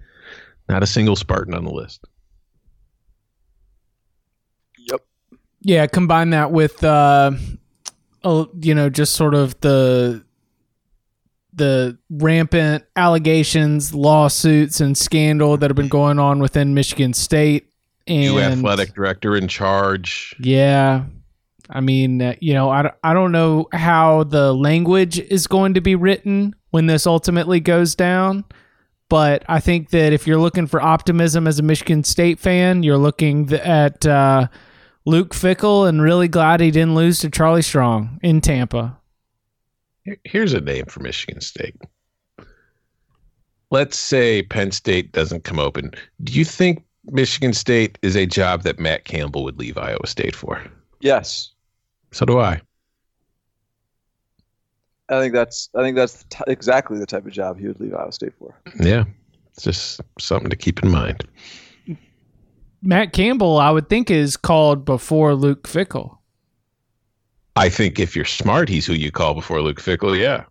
[0.69, 2.05] Not a single Spartan on the list.
[4.79, 5.01] Yep.
[5.61, 7.33] Yeah, combine that with uh,
[8.25, 10.25] uh, you know, just sort of the
[11.55, 17.67] the rampant allegations, lawsuits, and scandal that have been going on within Michigan State.
[18.07, 20.35] And New athletic director in charge.
[20.41, 21.05] Yeah.
[21.71, 25.81] I mean, uh, you know, I, I don't know how the language is going to
[25.81, 28.45] be written when this ultimately goes down.
[29.13, 32.97] But I think that if you're looking for optimism as a Michigan State fan, you're
[32.97, 34.49] looking at uh,
[35.05, 38.97] Luke Fickell and really glad he didn't lose to Charlie Strong in Tampa.
[40.25, 41.77] Here's a name for Michigan State.
[43.71, 45.93] Let's say Penn State doesn't come open.
[46.25, 50.35] Do you think Michigan State is a job that Matt Campbell would leave Iowa State
[50.35, 50.59] for?
[51.03, 51.51] Yes.
[52.13, 52.63] So do I.
[55.13, 57.95] I think that's I think that's t- exactly the type of job he would leave
[57.95, 58.55] Iowa State for.
[58.81, 59.05] Yeah.
[59.55, 61.25] It's just something to keep in mind.
[62.83, 66.19] Matt Campbell, I would think, is called before Luke Fickell.
[67.55, 70.19] I think if you're smart, he's who you call before Luke Fickell.
[70.19, 70.45] Yeah.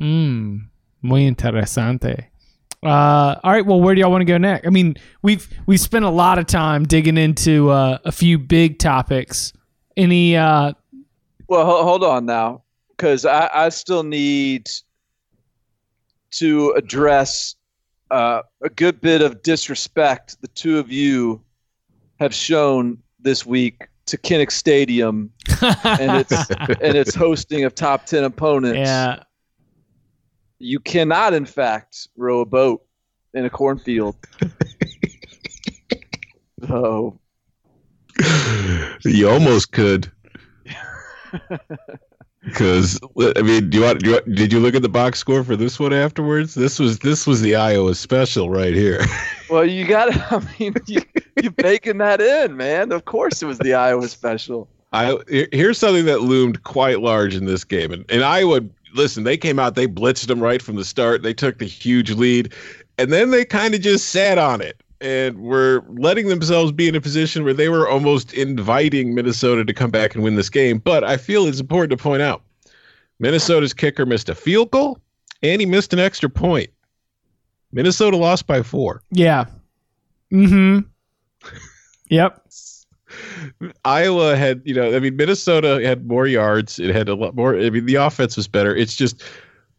[0.00, 0.68] Mm,
[1.02, 2.26] muy interesante.
[2.82, 3.66] Uh, all right.
[3.66, 4.66] Well, where do y'all want to go next?
[4.66, 8.78] I mean, we've we've spent a lot of time digging into uh, a few big
[8.78, 9.52] topics.
[9.96, 10.36] Any?
[10.36, 10.72] Uh,
[11.48, 12.62] Well, ho- hold on now,
[12.96, 14.68] because I, I still need
[16.32, 17.54] to address
[18.10, 21.42] uh, a good bit of disrespect the two of you
[22.20, 25.30] have shown this week to Kinnick Stadium
[25.84, 28.78] and its and its hosting of top ten opponents.
[28.78, 29.22] yeah.
[30.58, 32.82] You cannot, in fact, row a boat
[33.34, 34.16] in a cornfield.
[36.66, 37.20] so
[39.04, 40.10] You almost could.
[42.46, 43.00] Because
[43.36, 44.34] I mean, do you want, do you?
[44.34, 46.54] Did you look at the box score for this one afterwards?
[46.54, 49.04] This was this was the Iowa special right here.
[49.48, 51.02] Well, you got I mean, you,
[51.40, 52.90] you baking that in, man.
[52.90, 54.66] Of course it was the Iowa special.
[54.92, 58.62] I here's something that loomed quite large in this game, and, and Iowa.
[58.94, 61.22] Listen, they came out, they blitzed them right from the start.
[61.22, 62.52] They took the huge lead,
[62.98, 66.94] and then they kind of just sat on it and were letting themselves be in
[66.94, 70.78] a position where they were almost inviting Minnesota to come back and win this game.
[70.78, 72.42] But I feel it's important to point out
[73.18, 74.98] Minnesota's kicker missed a field goal
[75.42, 76.70] and he missed an extra point.
[77.72, 79.02] Minnesota lost by four.
[79.10, 79.46] Yeah.
[80.32, 80.80] Mm-hmm.
[82.08, 82.42] Yep.
[83.84, 86.78] Iowa had, you know, I mean, Minnesota had more yards.
[86.78, 87.58] It had a lot more.
[87.58, 88.74] I mean, the offense was better.
[88.74, 89.22] It's just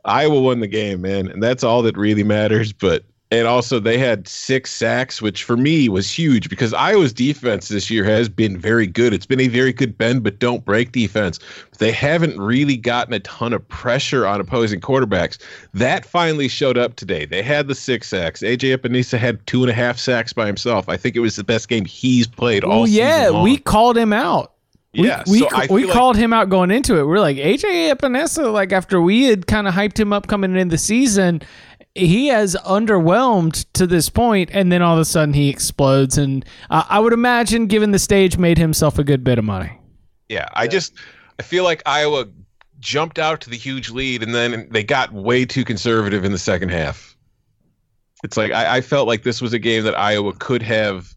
[0.05, 2.71] Iowa won the game, man, and that's all that really matters.
[2.73, 7.67] But and also they had six sacks, which for me was huge because Iowa's defense
[7.67, 9.13] this year has been very good.
[9.13, 11.37] It's been a very good bend but don't break defense.
[11.77, 15.37] They haven't really gotten a ton of pressure on opposing quarterbacks.
[15.73, 17.25] That finally showed up today.
[17.25, 18.41] They had the six sacks.
[18.41, 20.87] AJ Epenesa had two and a half sacks by himself.
[20.87, 24.13] I think it was the best game he's played all Oh yeah, we called him
[24.13, 24.53] out.
[24.93, 27.05] We, Yeah, we, so we like- called him out going into it.
[27.05, 28.53] We're like AJ Epenesa.
[28.53, 31.41] Like after we had kind of hyped him up coming in the season,
[31.97, 36.17] he has underwhelmed to this point, and then all of a sudden he explodes.
[36.17, 39.79] And uh, I would imagine, given the stage, made himself a good bit of money.
[40.29, 40.93] Yeah, I just
[41.39, 42.27] I feel like Iowa
[42.79, 46.37] jumped out to the huge lead and then they got way too conservative in the
[46.37, 47.15] second half.
[48.23, 51.13] It's like I, I felt like this was a game that Iowa could have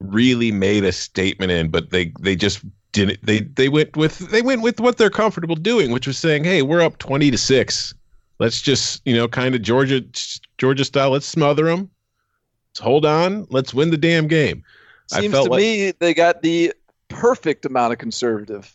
[0.00, 2.60] really made a statement in, but they they just
[2.92, 3.24] didn't.
[3.24, 6.62] They they went with they went with what they're comfortable doing, which was saying, "Hey,
[6.62, 7.94] we're up twenty to six.
[8.38, 10.02] Let's just you know kind of Georgia
[10.58, 11.10] Georgia style.
[11.10, 11.90] Let's smother them.
[12.70, 13.46] Let's hold on.
[13.50, 14.62] Let's win the damn game."
[15.12, 16.72] I Seems felt to like- me they got the
[17.08, 18.74] perfect amount of conservative.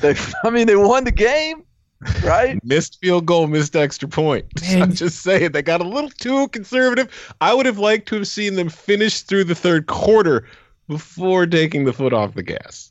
[0.00, 0.14] They,
[0.44, 1.64] I mean, they won the game,
[2.22, 2.58] right?
[2.64, 4.46] missed field goal, missed extra point.
[4.62, 4.82] Man.
[4.82, 7.34] I'm just saying they got a little too conservative.
[7.40, 10.48] I would have liked to have seen them finish through the third quarter
[10.88, 12.87] before taking the foot off the gas.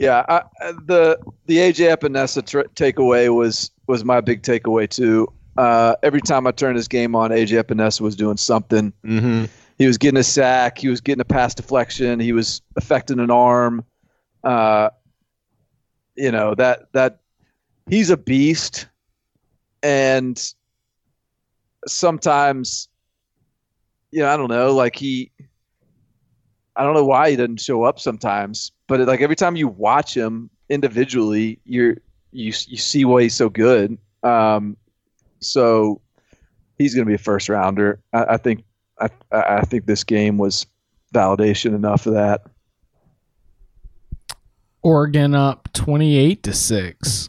[0.00, 5.30] Yeah, I, the the AJ Epenesa tr- takeaway was was my big takeaway too.
[5.58, 8.94] Uh, every time I turned this game on, AJ Epenesa was doing something.
[9.04, 9.44] Mm-hmm.
[9.76, 10.78] He was getting a sack.
[10.78, 12.18] He was getting a pass deflection.
[12.18, 13.84] He was affecting an arm.
[14.42, 14.88] Uh,
[16.16, 17.20] you know that that
[17.86, 18.86] he's a beast,
[19.82, 20.42] and
[21.86, 22.88] sometimes,
[24.12, 25.30] you know, I don't know, like he.
[26.76, 30.16] I don't know why he doesn't show up sometimes, but like every time you watch
[30.16, 31.96] him individually, you're
[32.32, 33.98] you you see why he's so good.
[34.22, 34.76] Um,
[35.40, 36.00] so
[36.78, 38.00] he's going to be a first rounder.
[38.12, 38.64] I, I think
[39.00, 40.66] I I think this game was
[41.14, 42.42] validation enough of that.
[44.82, 47.28] Oregon up twenty-eight to six.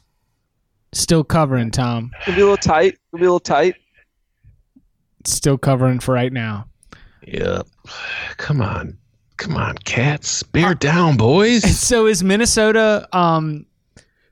[0.94, 2.12] Still covering, Tom.
[2.22, 2.98] It'll be a little tight.
[3.12, 3.76] It'll be a little tight.
[5.26, 6.68] Still covering for right now.
[7.28, 7.68] Yep.
[8.38, 8.98] Come on.
[9.42, 10.44] Come on, cats.
[10.44, 11.64] Bear down, boys.
[11.82, 13.66] So is Minnesota um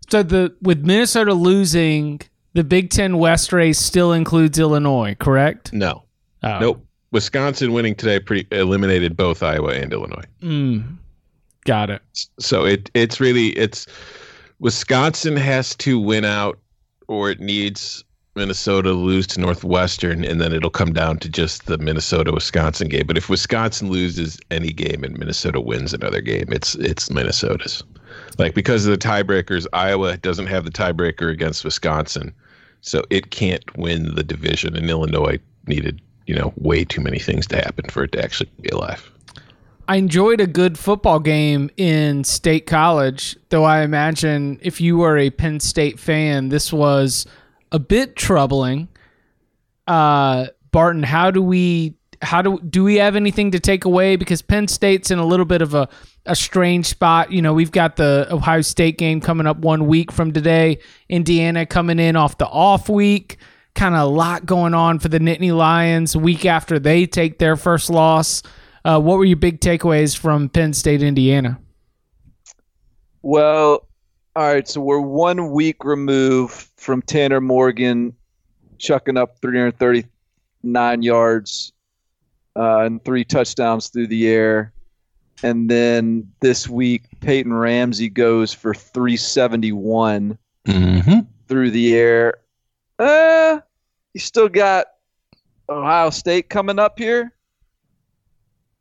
[0.07, 2.21] so the with Minnesota losing
[2.53, 5.73] the Big 10 West race still includes Illinois, correct?
[5.73, 6.03] No.
[6.43, 6.59] Oh.
[6.59, 6.85] Nope.
[7.11, 10.25] Wisconsin winning today pretty eliminated both Iowa and Illinois.
[10.43, 10.97] Mm.
[11.65, 12.03] Got it.
[12.39, 13.87] So it it's really it's
[14.59, 16.59] Wisconsin has to win out
[17.07, 18.03] or it needs
[18.35, 23.07] Minnesota lose to Northwestern and then it'll come down to just the Minnesota Wisconsin game.
[23.07, 27.83] But if Wisconsin loses any game and Minnesota wins another game, it's it's Minnesota's.
[28.37, 32.33] Like because of the tiebreakers, Iowa doesn't have the tiebreaker against Wisconsin.
[32.81, 37.45] So it can't win the division and Illinois needed, you know, way too many things
[37.47, 39.11] to happen for it to actually be alive.
[39.89, 45.17] I enjoyed a good football game in State College, though I imagine if you were
[45.17, 47.25] a Penn State fan, this was
[47.71, 48.87] a bit troubling.
[49.87, 54.15] Uh, Barton, how do we how do do we have anything to take away?
[54.15, 55.89] Because Penn State's in a little bit of a
[56.25, 57.31] a strange spot.
[57.31, 60.79] You know, we've got the Ohio State game coming up one week from today.
[61.07, 63.37] Indiana coming in off the off week.
[63.75, 67.55] Kind of a lot going on for the Nittany Lions week after they take their
[67.55, 68.43] first loss.
[68.83, 71.59] Uh, what were your big takeaways from Penn State, Indiana?
[73.21, 73.87] Well,
[74.35, 74.67] all right.
[74.67, 78.13] So we're one week removed from Tanner Morgan
[78.77, 81.73] chucking up 339 yards
[82.55, 84.71] uh, and three touchdowns through the air.
[85.43, 91.19] And then this week, Peyton Ramsey goes for 371 Mm-hmm.
[91.47, 92.35] through the air.
[92.99, 93.59] Uh,
[94.13, 94.85] you still got
[95.67, 97.33] Ohio State coming up here.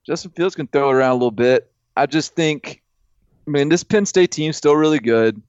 [0.05, 1.71] Justin Fields can throw it around a little bit.
[1.97, 2.83] I just think,
[3.49, 5.41] I mean, this Penn State team's still really good.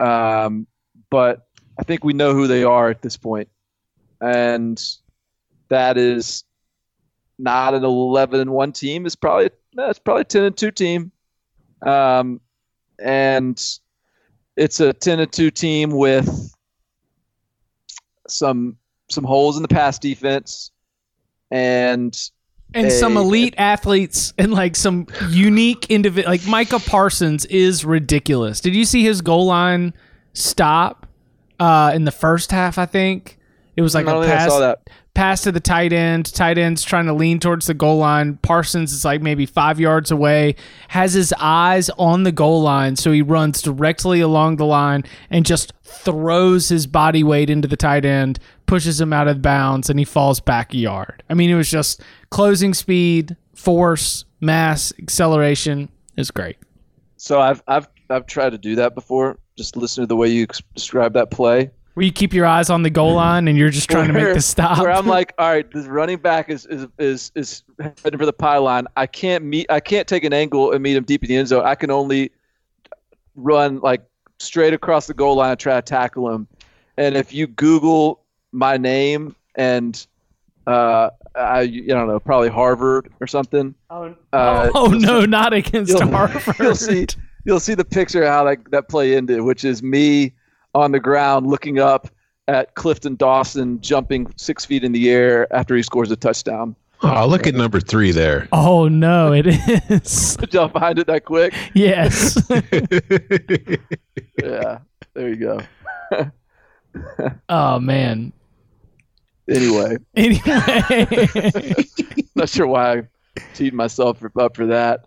[0.00, 0.66] Um,
[1.10, 1.46] but
[1.78, 3.50] I think we know who they are at this point,
[4.22, 4.82] and
[5.68, 6.44] that is
[7.38, 9.04] not an 11 and one team.
[9.04, 11.12] It's probably no, it's probably 10 and two team,
[11.82, 12.40] um,
[12.98, 13.62] and
[14.56, 16.50] it's a 10 and two team with
[18.26, 18.78] some
[19.10, 20.70] some holes in the pass defense,
[21.50, 22.16] and
[22.74, 28.60] and some elite athletes and like some unique individual like Micah Parsons is ridiculous.
[28.60, 29.94] Did you see his goal line
[30.32, 31.06] stop
[31.58, 33.38] uh in the first half, I think?
[33.76, 34.90] It was like a pass saw that.
[35.14, 36.32] pass to the tight end.
[36.34, 38.36] Tight end's trying to lean towards the goal line.
[38.42, 40.56] Parsons is like maybe five yards away,
[40.88, 45.46] has his eyes on the goal line, so he runs directly along the line and
[45.46, 49.98] just throws his body weight into the tight end, pushes him out of bounds, and
[49.98, 51.22] he falls back a yard.
[51.30, 55.88] I mean, it was just closing speed, force, mass, acceleration.
[56.16, 56.56] is great.
[57.16, 59.38] So I've I've I've tried to do that before.
[59.56, 61.70] Just listen to the way you describe that play.
[61.94, 64.32] Where you keep your eyes on the goal line and you're just trying to make
[64.32, 64.78] the stop.
[64.78, 67.62] Where I'm like, all right, this running back is is is is
[68.02, 68.86] heading for the pylon.
[68.96, 69.66] I can't meet.
[69.70, 71.64] I can't take an angle and meet him deep in the end zone.
[71.64, 72.30] I can only
[73.34, 74.02] run like
[74.38, 76.46] straight across the goal line and try to tackle him.
[76.96, 78.22] And if you Google
[78.52, 80.06] my name and
[80.70, 83.74] uh, I, I don't know, probably Harvard or something.
[83.90, 86.56] Uh, oh no, not against you'll, Harvard.
[86.58, 87.06] you'll see
[87.44, 90.32] you'll see the picture of how that, that play ended, which is me
[90.74, 92.08] on the ground looking up
[92.48, 96.74] at Clifton Dawson jumping six feet in the air after he scores a touchdown.
[97.02, 98.46] Oh, look at number three there.
[98.52, 100.36] Oh no, it is.
[100.36, 101.54] Did y'all find it that quick?
[101.74, 102.36] yes.
[104.42, 104.78] Yeah,
[105.14, 105.60] there you go.
[107.48, 108.32] Oh man.
[109.50, 111.74] Anyway, Anyway,
[112.34, 113.02] not sure why I
[113.54, 115.06] teed myself up for that.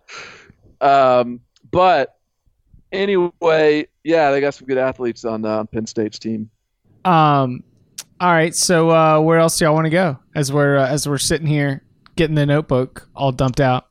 [0.80, 1.40] Um,
[1.70, 2.16] but
[2.92, 6.50] anyway, yeah, they got some good athletes on uh, Penn State's team.
[7.04, 7.64] um,
[8.20, 8.54] all right.
[8.54, 11.46] So uh, where else do y'all want to go as we're uh, as we're sitting
[11.46, 11.82] here
[12.16, 13.88] getting the notebook all dumped out?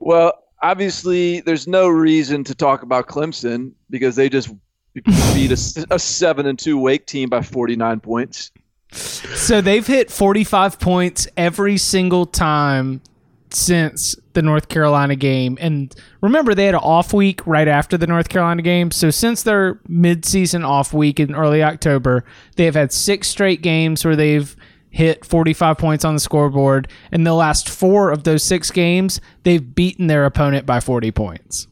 [0.00, 4.52] Well, obviously, there's no reason to talk about Clemson because they just
[4.94, 8.52] beat a, a seven and two Wake team by 49 points.
[8.92, 13.02] So they've hit 45 points every single time
[13.50, 15.58] since the North Carolina game.
[15.60, 18.90] And remember, they had an off week right after the North Carolina game.
[18.90, 22.24] So since their midseason off week in early October,
[22.56, 24.54] they have had six straight games where they've
[24.90, 26.88] hit 45 points on the scoreboard.
[27.12, 31.66] In the last four of those six games, they've beaten their opponent by 40 points.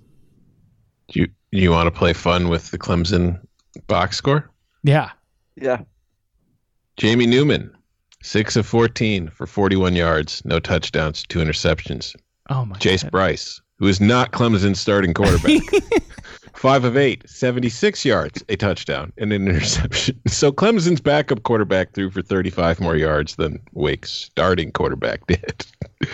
[1.12, 3.40] you you want to play fun with the Clemson
[3.86, 4.50] box score?
[4.82, 5.10] Yeah.
[5.56, 5.82] Yeah,
[6.96, 7.70] Jamie Newman,
[8.22, 12.16] six of fourteen for forty-one yards, no touchdowns, two interceptions.
[12.48, 13.12] Oh, my Chase God.
[13.12, 15.60] Brice, who is not Clemson's starting quarterback,
[16.54, 20.20] five of eight, 76 yards, a touchdown, and an interception.
[20.28, 25.66] So Clemson's backup quarterback threw for 35 more yards than Wake's starting quarterback did.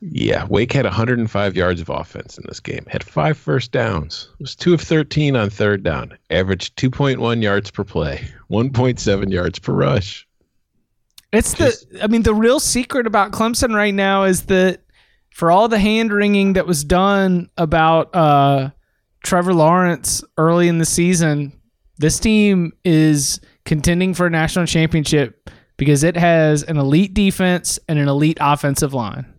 [0.00, 4.56] yeah, Wake had 105 yards of offense in this game, had five first downs, was
[4.56, 10.26] two of 13 on third down, averaged 2.1 yards per play, 1.7 yards per rush.
[11.32, 14.80] It's the I mean the real secret about Clemson right now is that
[15.32, 18.70] for all the hand wringing that was done about uh,
[19.22, 21.52] Trevor Lawrence early in the season,
[21.98, 27.98] this team is contending for a national championship because it has an elite defense and
[27.98, 29.29] an elite offensive line.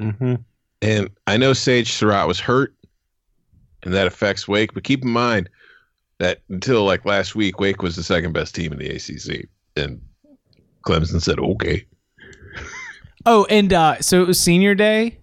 [0.00, 0.34] Mm-hmm.
[0.82, 2.74] And I know Sage Surratt was hurt,
[3.82, 4.74] and that affects Wake.
[4.74, 5.48] But keep in mind
[6.18, 10.00] that until like last week, Wake was the second best team in the ACC, and
[10.86, 11.86] Clemson said, "Okay."
[13.26, 15.18] Oh, and uh, so it was senior day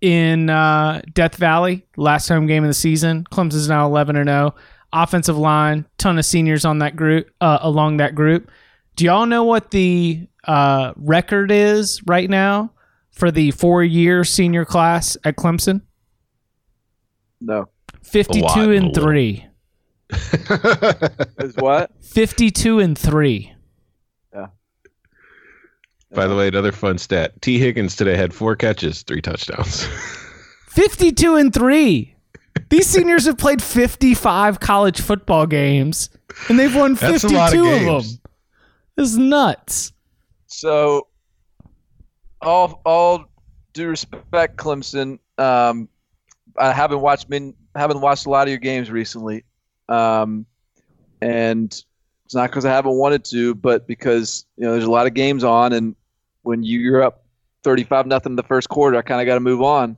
[0.00, 3.24] in uh, Death Valley, last home game of the season.
[3.30, 4.54] Clemson's now eleven and zero.
[4.94, 8.50] Offensive line, ton of seniors on that group, uh, along that group.
[8.96, 12.72] Do y'all know what the uh, record is right now
[13.12, 15.82] for the four-year senior class at Clemson?
[17.40, 17.68] No.
[18.02, 19.46] Fifty-two lot, and three.
[21.38, 21.90] Is what?
[22.02, 23.52] Fifty-two and three.
[26.14, 29.86] By the way, another fun stat: Tee Higgins today had four catches, three touchdowns.
[30.72, 32.14] 52 and 3.
[32.70, 36.08] These seniors have played 55 college football games
[36.48, 38.20] and they've won 52 of of, them.
[38.96, 39.92] This is nuts.
[40.46, 41.08] So,
[42.42, 43.24] all all
[43.72, 45.18] due respect, Clemson.
[45.38, 45.88] Um,
[46.56, 49.44] I haven't watched been haven't watched a lot of your games recently,
[49.88, 50.46] um,
[51.20, 51.72] and
[52.24, 55.14] it's not because I haven't wanted to, but because you know there's a lot of
[55.14, 55.94] games on, and
[56.42, 57.24] when you're up
[57.62, 59.96] 35 nothing in the first quarter, I kind of got to move on.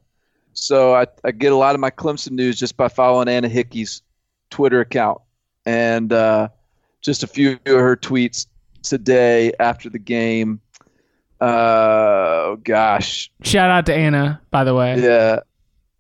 [0.52, 4.02] So I, I get a lot of my Clemson news just by following Anna Hickey's
[4.50, 5.20] Twitter account,
[5.66, 6.48] and uh,
[7.00, 8.46] just a few of her tweets
[8.82, 10.60] today after the game.
[11.40, 15.00] Uh, gosh, Shout out to Anna, by the way.
[15.00, 15.40] yeah.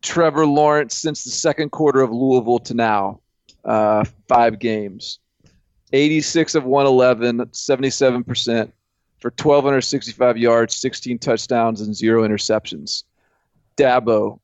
[0.02, 3.20] Trevor Lawrence since the second quarter of Louisville to now,
[3.64, 5.18] uh, five games,
[5.92, 8.72] 86 of 111, 77%
[9.18, 13.04] for 1,265 yards, 16 touchdowns, and zero interceptions.
[13.78, 14.40] Dabo,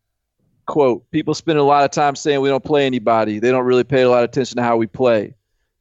[0.65, 3.39] quote, people spend a lot of time saying we don't play anybody.
[3.39, 5.35] They don't really pay a lot of attention to how we play.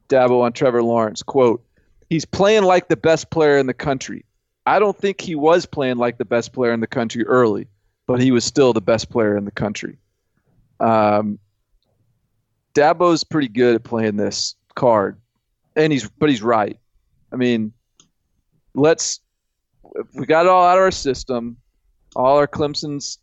[0.10, 1.66] Dabo on Trevor Lawrence, quote,
[2.10, 4.26] he's playing like the best player in the country.
[4.70, 7.68] I don't think he was playing like the best player in the country early,
[8.06, 9.98] but he was still the best player in the country.
[10.80, 11.40] Um,
[12.76, 15.20] Dabo's pretty good at playing this card,
[15.76, 16.80] and he's but he's right.
[17.34, 17.74] I mean,
[18.76, 19.22] let's
[20.14, 21.58] we got it all out of our system.
[22.16, 23.18] All our Clemson's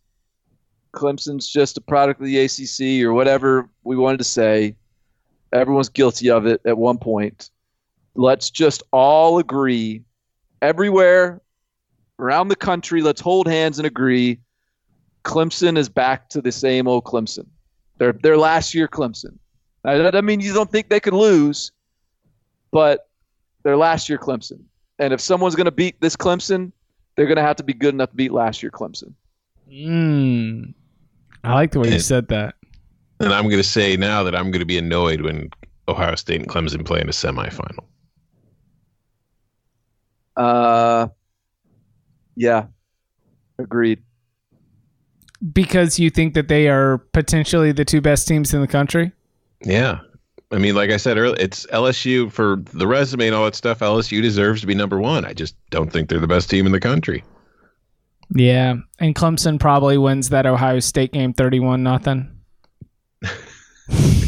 [0.97, 4.75] Clemson's just a product of the ACC or whatever we wanted to say.
[5.53, 7.51] Everyone's guilty of it at one point.
[8.17, 10.03] Let's just all agree
[10.63, 11.41] everywhere
[12.19, 13.03] around the country.
[13.03, 14.41] Let's hold hands and agree.
[15.25, 17.47] Clemson is back to the same old Clemson.
[17.99, 19.39] They're their last year Clemson.
[19.85, 21.73] I, that doesn't mean you don't think they could lose,
[22.71, 23.09] but
[23.63, 24.61] they're last year Clemson.
[24.99, 26.73] And if someone's going to beat this Clemson,
[27.17, 29.15] they're going to have to be good enough to beat last year Clemson.
[29.71, 30.75] Mm.
[31.45, 32.55] I like the way you said that.
[33.21, 35.51] and I'm going to say now that I'm going to be annoyed when
[35.89, 37.85] Ohio State and Clemson play in a semifinal.
[40.37, 41.09] Uh,
[42.35, 42.67] yeah,
[43.59, 44.03] agreed.
[45.53, 49.13] Because you think that they are potentially the two best teams in the country?
[49.63, 50.01] Yeah.
[50.53, 53.81] I mean, like I said earlier, it's LSU for the resume and all that stuff.
[53.81, 55.25] LSU deserves to be number one.
[55.25, 57.25] I just don't think they're the best team in the country.
[58.35, 58.77] Yeah.
[58.99, 62.31] And Clemson probably wins that Ohio State game 31 nothing.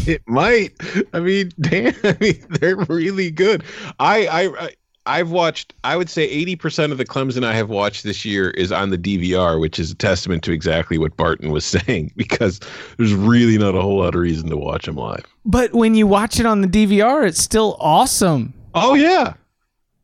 [0.09, 0.72] It might.
[1.12, 1.94] I mean, damn.
[2.02, 3.62] I mean, they're really good.
[3.98, 4.70] I, I, I
[5.09, 5.74] I've watched.
[5.82, 8.90] I would say eighty percent of the Clemson I have watched this year is on
[8.90, 12.12] the DVR, which is a testament to exactly what Barton was saying.
[12.16, 12.60] Because
[12.98, 15.24] there's really not a whole lot of reason to watch them live.
[15.44, 18.55] But when you watch it on the DVR, it's still awesome.
[18.74, 19.35] Oh yeah,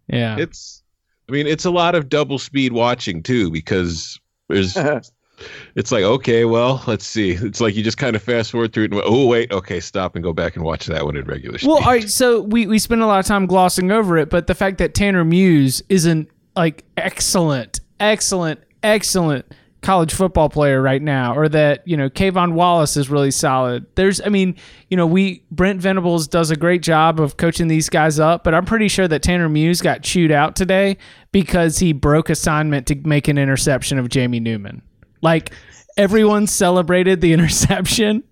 [0.09, 0.37] Yeah.
[0.39, 0.83] it's.
[1.29, 4.19] I mean, it's a lot of double speed watching too, because
[4.49, 4.77] there's.
[5.75, 7.33] It's like okay, well, let's see.
[7.33, 10.15] It's like you just kind of fast forward through it and oh wait, okay, stop
[10.15, 11.69] and go back and watch that one in regular speed.
[11.69, 14.47] Well, all right, so we, we spend a lot of time glossing over it, but
[14.47, 19.47] the fact that Tanner Muse is an like excellent, excellent, excellent
[19.85, 23.87] college football player right now, or that, you know, K'Von Wallace is really solid.
[23.95, 24.57] There's I mean,
[24.89, 28.55] you know, we Brent Venables does a great job of coaching these guys up, but
[28.55, 30.97] I'm pretty sure that Tanner Muse got chewed out today
[31.33, 34.83] because he broke assignment to make an interception of Jamie Newman.
[35.25, 35.53] Like
[35.97, 38.23] everyone celebrated the interception.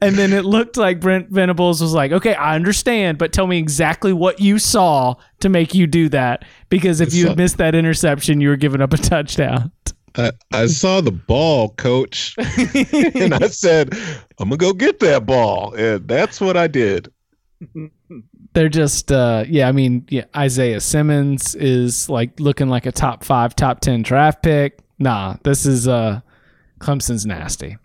[0.00, 3.58] And then it looked like Brent Venables was like, okay, I understand, but tell me
[3.58, 6.46] exactly what you saw to make you do that.
[6.70, 9.70] Because if you had missed that interception, you were giving up a touchdown.
[10.16, 13.92] I, I saw the ball, coach, and I said,
[14.38, 17.12] I'm gonna go get that ball, and that's what I did.
[18.54, 23.22] They're just, uh, yeah, I mean, yeah, Isaiah Simmons is like looking like a top
[23.22, 24.78] five, top 10 draft pick.
[24.98, 26.20] Nah, this is, uh,
[26.80, 27.76] Clemson's nasty.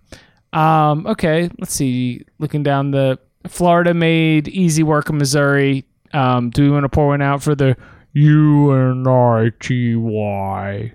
[0.51, 2.25] Um, okay, let's see.
[2.39, 3.17] Looking down the
[3.47, 5.85] Florida made easy work of Missouri.
[6.13, 7.75] Um, do we want to pour one out for the
[8.13, 10.93] U N I T Y?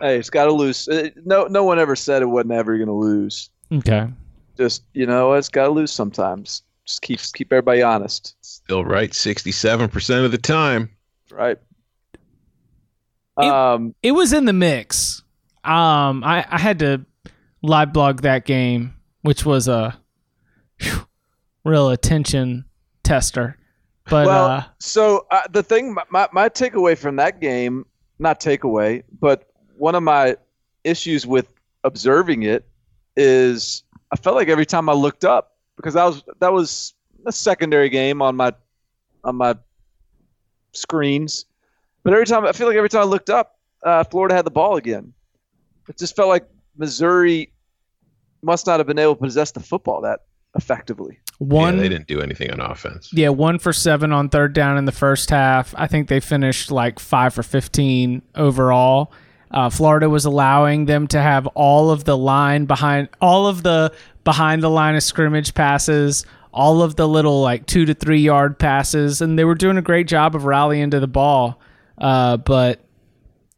[0.00, 0.86] Hey, it's got to lose.
[0.88, 3.50] Uh, No, no one ever said it wasn't ever going to lose.
[3.72, 4.06] Okay.
[4.56, 6.62] Just you know, it's got to lose sometimes.
[6.86, 10.88] Just keep keep everybody honest, Still right, 67% of the time.
[11.32, 11.58] right?
[13.40, 15.22] It- Um, It was in the mix.
[15.64, 17.04] Um, I, I had to
[17.62, 19.98] live blog that game, which was a
[20.80, 21.06] whew,
[21.64, 22.64] real attention
[23.02, 23.56] tester.
[24.08, 27.84] But well, uh, so uh, the thing, my, my, my takeaway from that game,
[28.18, 30.36] not takeaway, but one of my
[30.84, 31.52] issues with
[31.84, 32.66] observing it
[33.16, 36.94] is I felt like every time I looked up because that was that was
[37.26, 38.52] a secondary game on my
[39.24, 39.54] on my
[40.72, 41.44] screens,
[42.02, 44.50] but every time I feel like every time I looked up, uh, Florida had the
[44.50, 45.12] ball again.
[45.88, 47.52] It just felt like Missouri
[48.42, 50.20] must not have been able to possess the football that
[50.54, 51.18] effectively.
[51.38, 53.10] one yeah, they didn't do anything on offense.
[53.12, 55.74] Yeah, one for seven on third down in the first half.
[55.76, 59.12] I think they finished like five for 15 overall.
[59.50, 63.92] Uh, Florida was allowing them to have all of the line behind, all of the
[64.24, 68.58] behind the line of scrimmage passes, all of the little like two to three yard
[68.58, 71.60] passes, and they were doing a great job of rallying to the ball.
[71.96, 72.80] Uh, but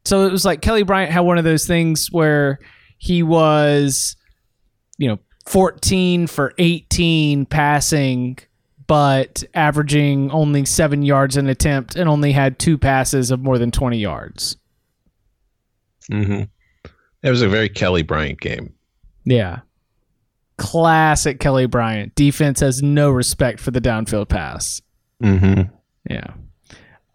[0.04, 2.58] so it was like Kelly Bryant had one of those things where
[2.98, 4.16] he was,
[4.98, 8.38] you know, 14 for 18 passing,
[8.86, 13.70] but averaging only seven yards an attempt and only had two passes of more than
[13.70, 14.56] 20 yards.
[16.10, 16.42] Mm-hmm.
[17.22, 18.74] It was a very Kelly Bryant game.
[19.24, 19.60] Yeah.
[20.56, 22.14] Classic Kelly Bryant.
[22.14, 24.82] Defense has no respect for the downfield pass.
[25.22, 25.74] Mm-hmm.
[26.08, 26.32] Yeah.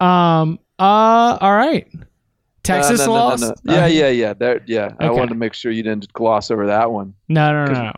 [0.00, 0.58] Um.
[0.78, 1.38] Uh.
[1.40, 1.86] All right.
[2.66, 3.64] Texas Uh, no, no, no, lost.
[3.64, 3.74] no.
[3.74, 4.32] Yeah, yeah, yeah.
[4.34, 4.94] There, yeah.
[4.98, 7.14] I wanted to make sure you didn't gloss over that one.
[7.28, 7.92] No, no, no, no.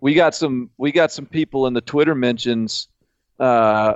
[0.00, 2.88] we got some we got some people in the Twitter mentions,
[3.38, 3.94] uh,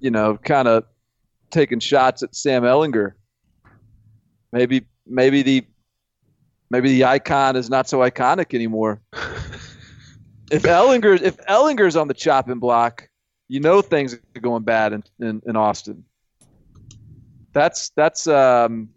[0.00, 0.84] you know, kind of
[1.50, 3.12] taking shots at Sam Ehlinger.
[4.52, 5.66] Maybe maybe the
[6.70, 9.00] maybe the icon is not so iconic anymore.
[10.50, 13.08] if Ehlinger if Ehlinger's on the chopping block,
[13.48, 16.04] you know things are going bad in, in, in Austin.
[17.52, 18.90] That's that's um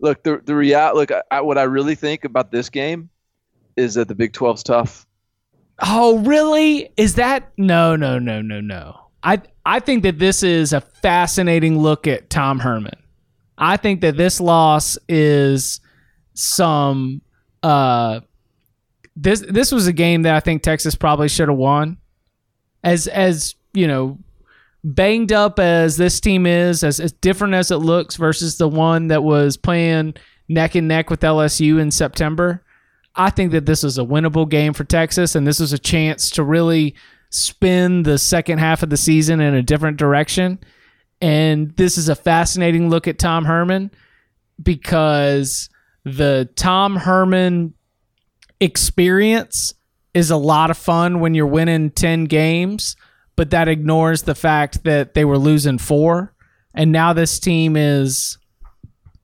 [0.00, 3.08] look the the real look I, I, what I really think about this game
[3.76, 5.06] is that the Big 12's tough.
[5.82, 6.90] Oh, really?
[6.96, 8.98] Is that no, no, no, no, no?
[9.22, 12.96] I I think that this is a fascinating look at Tom Herman.
[13.58, 15.80] I think that this loss is
[16.34, 17.22] some
[17.62, 18.20] uh
[19.16, 21.98] this this was a game that I think Texas probably should have won.
[22.84, 24.18] As as, you know,
[24.94, 29.08] banged up as this team is, as, as different as it looks versus the one
[29.08, 30.14] that was playing
[30.48, 32.62] neck and neck with LSU in September.
[33.16, 36.30] I think that this is a winnable game for Texas, and this is a chance
[36.32, 36.94] to really
[37.30, 40.58] spin the second half of the season in a different direction.
[41.20, 43.90] And this is a fascinating look at Tom Herman
[44.62, 45.68] because
[46.04, 47.74] the Tom Herman
[48.60, 49.74] experience
[50.14, 52.96] is a lot of fun when you're winning 10 games,
[53.36, 56.34] but that ignores the fact that they were losing four.
[56.74, 58.38] And now this team is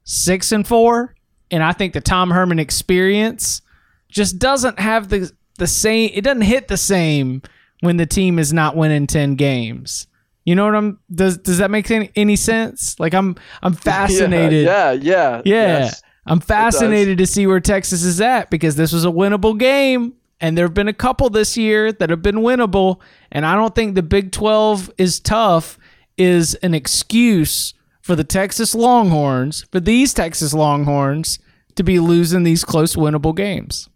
[0.04, 1.14] six and four.
[1.50, 3.62] And I think the Tom Herman experience
[4.08, 7.42] just doesn't have the the same it doesn't hit the same
[7.80, 10.06] when the team is not winning 10 games.
[10.44, 12.98] You know what I'm does does that make any, any sense?
[12.98, 14.64] Like I'm I'm fascinated.
[14.64, 15.42] Yeah, yeah, yeah.
[15.44, 15.78] Yeah.
[15.80, 16.02] yes.
[16.24, 20.58] I'm fascinated to see where Texas is at because this was a winnable game and
[20.58, 23.00] there have been a couple this year that have been winnable
[23.30, 25.78] and I don't think the Big 12 is tough
[26.18, 31.38] is an excuse for the Texas Longhorns, for these Texas Longhorns
[31.76, 33.88] to be losing these close winnable games.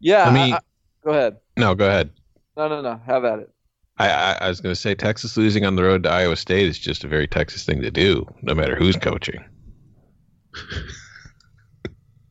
[0.00, 0.24] Yeah.
[0.28, 0.56] I mean-
[1.04, 1.36] go ahead.
[1.56, 2.10] No, go ahead.
[2.56, 3.00] No, no, no.
[3.06, 3.50] Have at it.
[3.98, 6.66] I, I, I was going to say Texas losing on the road to Iowa State
[6.66, 9.44] is just a very Texas thing to do, no matter who's coaching.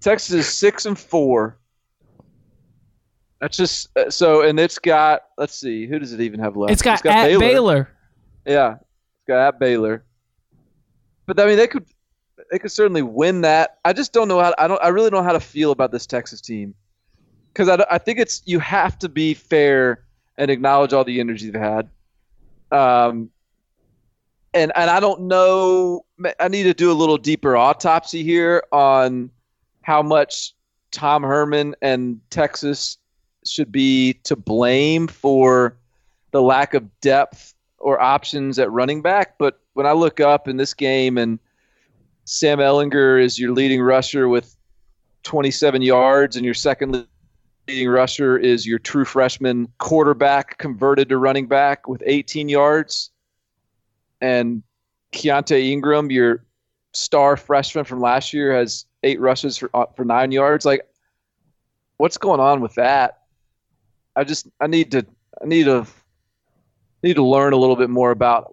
[0.02, 1.58] Texas is six and four.
[3.42, 5.24] That's just uh, so, and it's got.
[5.38, 6.72] Let's see, who does it even have left?
[6.72, 7.90] It's got, at Baylor.
[8.46, 10.04] Yeah, it's got at Baylor.
[11.26, 11.86] But I mean, they could,
[12.52, 13.78] they could certainly win that.
[13.86, 14.54] I just don't know how.
[14.58, 14.82] I don't.
[14.84, 16.74] I really don't know how to feel about this Texas team
[17.54, 20.06] because I, I think it's you have to be fair
[20.38, 21.90] and acknowledge all the energy they've had.
[22.72, 23.30] Um,
[24.54, 26.06] and and I don't know.
[26.40, 29.32] I need to do a little deeper autopsy here on
[29.90, 30.54] how much
[30.92, 33.00] Tom Herman and Texas
[33.44, 35.76] should be to blame for
[36.30, 39.40] the lack of depth or options at running back.
[39.40, 41.40] But when I look up in this game and
[42.26, 44.56] Sam Ehlinger is your leading rusher with
[45.24, 47.08] 27 yards, and your second
[47.68, 53.10] leading rusher is your true freshman quarterback converted to running back with 18 yards,
[54.22, 54.62] and
[55.14, 56.46] Keontae Ingram, your
[56.94, 60.66] star freshman from last year, has eight rushes for uh, for nine yards.
[60.66, 60.82] Like,
[61.98, 63.20] what's going on with that?
[64.16, 65.06] I just I need to
[65.42, 65.86] I need to
[67.04, 68.52] need to learn a little bit more about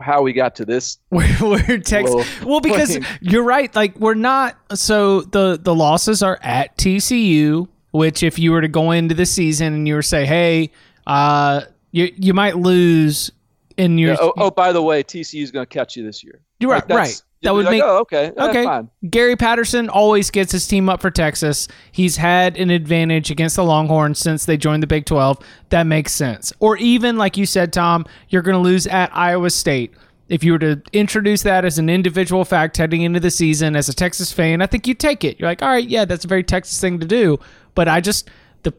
[0.00, 0.98] how we got to this.
[1.08, 2.26] Where Texas?
[2.44, 3.18] Well, because playing.
[3.20, 3.74] you're right.
[3.74, 4.56] Like we're not.
[4.74, 7.68] So the the losses are at TCU.
[7.90, 10.70] Which, if you were to go into the season and you were say, "Hey,
[11.06, 13.30] uh, You you might lose
[13.76, 14.12] in your.
[14.12, 16.40] Yeah, oh, oh, by the way, TCU is going to catch you this year.
[16.58, 16.76] You're right.
[16.76, 17.22] Like, that's- right.
[17.42, 18.32] That would like, make Oh, okay.
[18.36, 18.64] eh, Okay.
[18.64, 18.88] fine.
[19.10, 21.66] Gary Patterson always gets his team up for Texas.
[21.90, 25.38] He's had an advantage against the Longhorns since they joined the Big 12.
[25.70, 26.52] That makes sense.
[26.60, 29.92] Or even, like you said, Tom, you're going to lose at Iowa State.
[30.28, 33.88] If you were to introduce that as an individual fact heading into the season as
[33.88, 35.38] a Texas fan, I think you take it.
[35.38, 37.38] You're like, all right, yeah, that's a very Texas thing to do.
[37.74, 38.30] But I just
[38.62, 38.72] the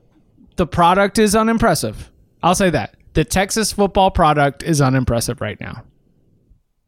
[0.56, 2.10] the product is unimpressive.
[2.42, 2.96] I'll say that.
[3.14, 5.84] The Texas football product is unimpressive right now.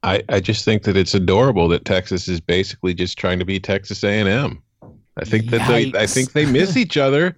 [0.06, 3.60] I, I just think that it's adorable that Texas is basically just trying to be
[3.60, 4.62] Texas A&M.
[5.18, 7.36] I think that they I think they miss each other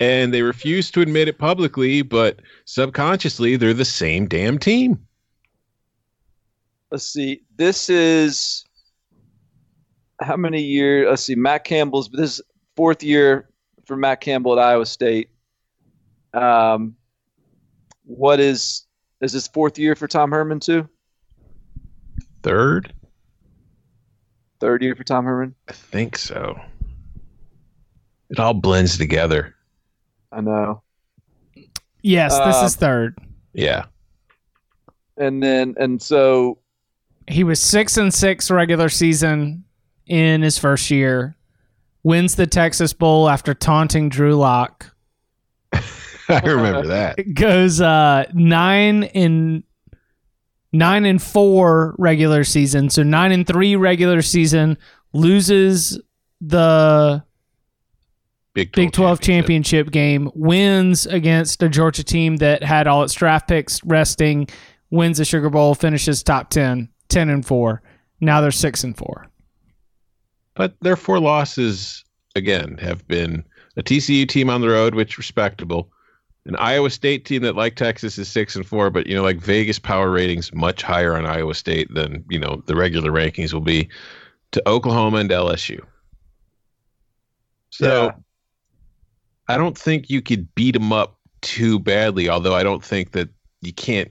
[0.00, 4.98] and they refuse to admit it publicly, but subconsciously they're the same damn team.
[6.90, 7.42] Let's see.
[7.56, 8.64] This is
[10.20, 11.06] how many years?
[11.08, 11.36] Let's see.
[11.36, 12.44] Matt Campbell's this is
[12.76, 13.48] fourth year
[13.86, 15.30] for Matt Campbell at Iowa State.
[16.34, 16.96] Um,
[18.04, 18.86] what is
[19.22, 20.86] is this fourth year for Tom Herman too?
[22.42, 22.92] Third?
[24.60, 25.54] Third year for Tom Herman.
[25.68, 26.58] I think so.
[28.30, 29.54] It all blends together.
[30.32, 30.82] I know.
[32.02, 33.18] Yes, this Uh, is third.
[33.52, 33.86] Yeah.
[35.16, 36.58] And then and so
[37.26, 39.64] He was six and six regular season
[40.06, 41.36] in his first year.
[42.02, 44.94] Wins the Texas Bowl after taunting Drew Lock.
[45.72, 47.34] I remember that.
[47.34, 49.64] Goes uh, nine in
[50.72, 52.90] nine and four regular season.
[52.90, 54.78] So nine and three regular season.
[55.12, 56.00] Loses
[56.40, 57.24] the
[58.54, 60.30] Big 12, Big 12 championship game.
[60.34, 64.48] Wins against a Georgia team that had all its draft picks resting.
[64.90, 65.74] Wins the Sugar Bowl.
[65.74, 66.88] Finishes top 10.
[67.08, 67.82] 10 and four.
[68.20, 69.26] Now they're six and four.
[70.54, 73.44] But their four losses, again, have been
[73.76, 75.90] a TCU team on the road, which respectable.
[76.46, 79.38] An Iowa State team that, like Texas, is six and four, but you know, like
[79.38, 83.60] Vegas power ratings much higher on Iowa State than you know the regular rankings will
[83.60, 83.88] be
[84.52, 85.80] to Oklahoma and LSU.
[87.70, 88.10] So Yeah.
[89.48, 92.28] I don't think you could beat them up too badly.
[92.28, 93.28] Although I don't think that
[93.60, 94.10] you can't.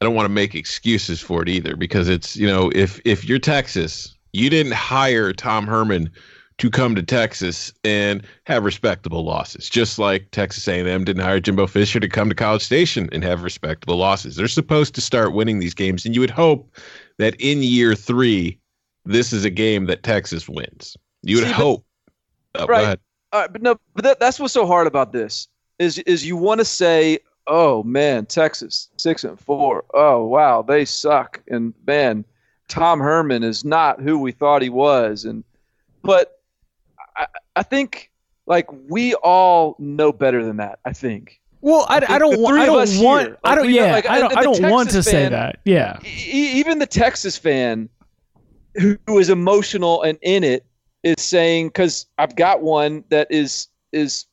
[0.00, 3.24] I don't want to make excuses for it either because it's you know if if
[3.24, 6.10] you're Texas, you didn't hire Tom Herman
[6.58, 11.66] to come to Texas and have respectable losses, just like Texas A&M didn't hire Jimbo
[11.68, 14.36] Fisher to come to College Station and have respectable losses.
[14.36, 16.70] They're supposed to start winning these games, and you would hope
[17.18, 18.58] that in year three,
[19.04, 20.96] this is a game that Texas wins.
[21.22, 21.84] You would See, but- hope.
[22.54, 22.98] Oh, Right.
[23.30, 25.48] All right, but no, but that, that's what's so hard about this
[25.78, 29.84] is is you want to say, oh man, Texas six and four.
[29.92, 32.24] Oh wow, they suck, and man,
[32.68, 35.44] Tom Herman is not who we thought he was, and
[36.02, 36.37] but
[37.18, 37.26] I,
[37.56, 38.10] I think
[38.46, 40.78] like we all know better than that.
[40.84, 41.40] I think.
[41.60, 42.58] Well, I, I don't want.
[42.58, 43.36] I don't want.
[43.42, 43.66] I don't.
[43.66, 44.36] we know, Yeah, like, I don't.
[44.36, 45.58] I don't want to Texas say that.
[45.64, 45.98] Yeah.
[46.04, 47.88] E- even the Texas fan
[48.76, 50.64] who who is emotional and in it
[51.02, 54.26] is saying because I've got one that is is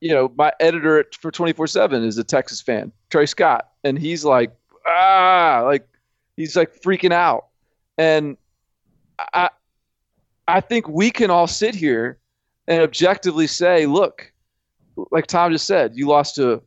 [0.00, 4.24] you know my editor at- for 24/7 is a Texas fan Trey Scott and he's
[4.24, 4.52] like
[4.86, 5.88] ah like
[6.36, 7.46] he's like freaking out
[7.96, 8.36] and
[9.34, 9.50] I
[10.48, 12.18] I think we can all sit here
[12.66, 14.32] and objectively say look
[15.10, 16.62] like Tom just said you lost to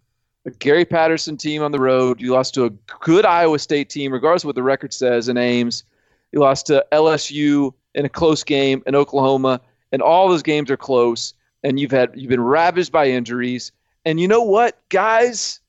[0.45, 2.20] a Gary Patterson team on the road.
[2.20, 2.70] You lost to a
[3.02, 5.84] good Iowa State team, regardless of what the record says in Ames.
[6.32, 10.78] You lost to LSU in a close game in Oklahoma, and all those games are
[10.78, 11.34] close.
[11.64, 13.72] And you've had you've been ravaged by injuries.
[14.06, 15.60] And you know what, guys?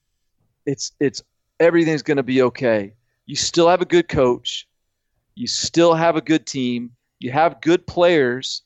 [0.65, 1.23] It's it's
[1.61, 2.95] everything's going to be okay.
[3.27, 4.67] You still have a good coach.
[5.35, 6.93] You still have a good team.
[7.23, 8.63] You have good players.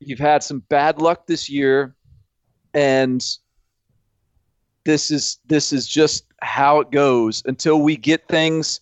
[0.00, 1.94] You've had some bad luck this year,
[2.74, 3.24] and
[4.84, 8.80] this is this is just how it goes until we get things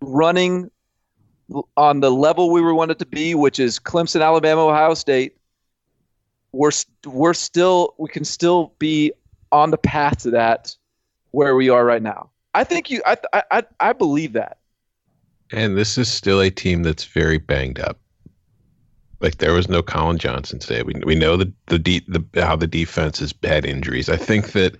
[0.00, 0.70] running
[1.76, 5.36] on the level we were wanted to be, which is Clemson, Alabama, Ohio State.
[6.52, 6.70] We're
[7.04, 9.12] we're still we can still be
[9.52, 10.74] on the path to that
[11.32, 12.30] where we are right now.
[12.54, 13.18] I think you I
[13.52, 14.58] I I believe that.
[15.52, 17.98] And this is still a team that's very banged up.
[19.20, 20.82] Like there was no Collin Johnson today.
[20.82, 24.08] We we know the the, de- the how the defense has had injuries.
[24.08, 24.76] I think that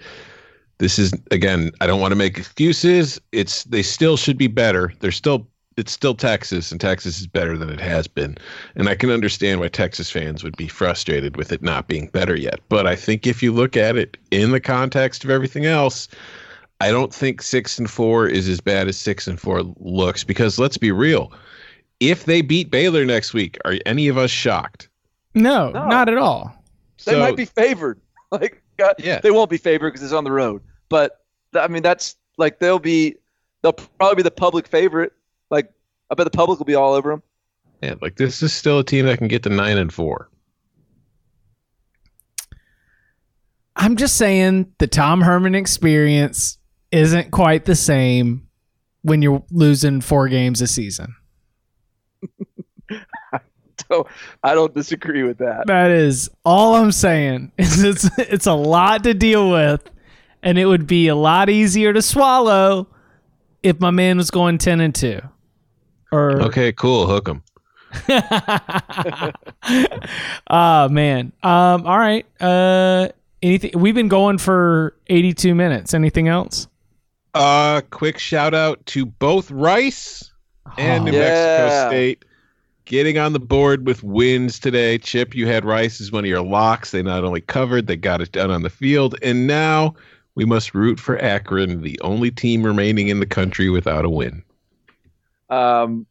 [0.78, 1.72] this is again.
[1.80, 3.20] I don't want to make excuses.
[3.32, 4.92] It's they still should be better.
[5.00, 5.46] They're still
[5.76, 8.36] it's still Texas, and Texas is better than it has been.
[8.74, 12.36] And I can understand why Texas fans would be frustrated with it not being better
[12.36, 12.60] yet.
[12.68, 16.08] But I think if you look at it in the context of everything else,
[16.80, 20.24] I don't think six and four is as bad as six and four looks.
[20.24, 21.32] Because let's be real,
[22.00, 24.88] if they beat Baylor next week, are any of us shocked?
[25.34, 25.86] No, No.
[25.86, 26.52] not at all.
[27.04, 28.00] They So- might be favored.
[28.32, 29.18] Like God, Yeah.
[29.20, 30.62] they won't be favored because it's on the road.
[30.88, 31.20] But
[31.54, 33.16] I mean, that's Like they'll be,
[33.62, 35.12] they'll probably be the public favorite.
[35.50, 35.70] Like
[36.10, 37.22] I bet the public will be all over them.
[37.82, 40.28] Yeah, like this is still a team that can get to nine and four.
[43.76, 46.58] I'm just saying the Tom Herman experience
[46.92, 48.46] isn't quite the same
[49.02, 51.14] when you're losing four games a season.
[53.88, 54.06] So
[54.42, 55.66] I don't disagree with that.
[55.66, 57.50] That is all I'm saying.
[57.58, 59.82] Is it's it's a lot to deal with,
[60.42, 62.86] and it would be a lot easier to swallow
[63.62, 65.20] if my man was going ten and two.
[66.12, 67.06] Or Okay, cool.
[67.06, 67.42] Hook them.
[70.50, 71.32] oh man.
[71.42, 71.86] Um.
[71.86, 72.26] All right.
[72.40, 73.08] Uh.
[73.42, 73.72] Anything?
[73.74, 75.94] We've been going for 82 minutes.
[75.94, 76.68] Anything else?
[77.32, 80.29] Uh, quick shout out to both Rice
[80.76, 81.18] and New Yeah.
[81.20, 82.24] Mexico State
[82.84, 84.98] getting on the board with wins today.
[84.98, 86.90] Chip, you had Rice as one of your locks.
[86.90, 89.94] They not only covered, they got it done on the field, and now
[90.34, 94.42] we must root for Akron, the only team remaining in the country without a win.
[95.50, 96.06] Um,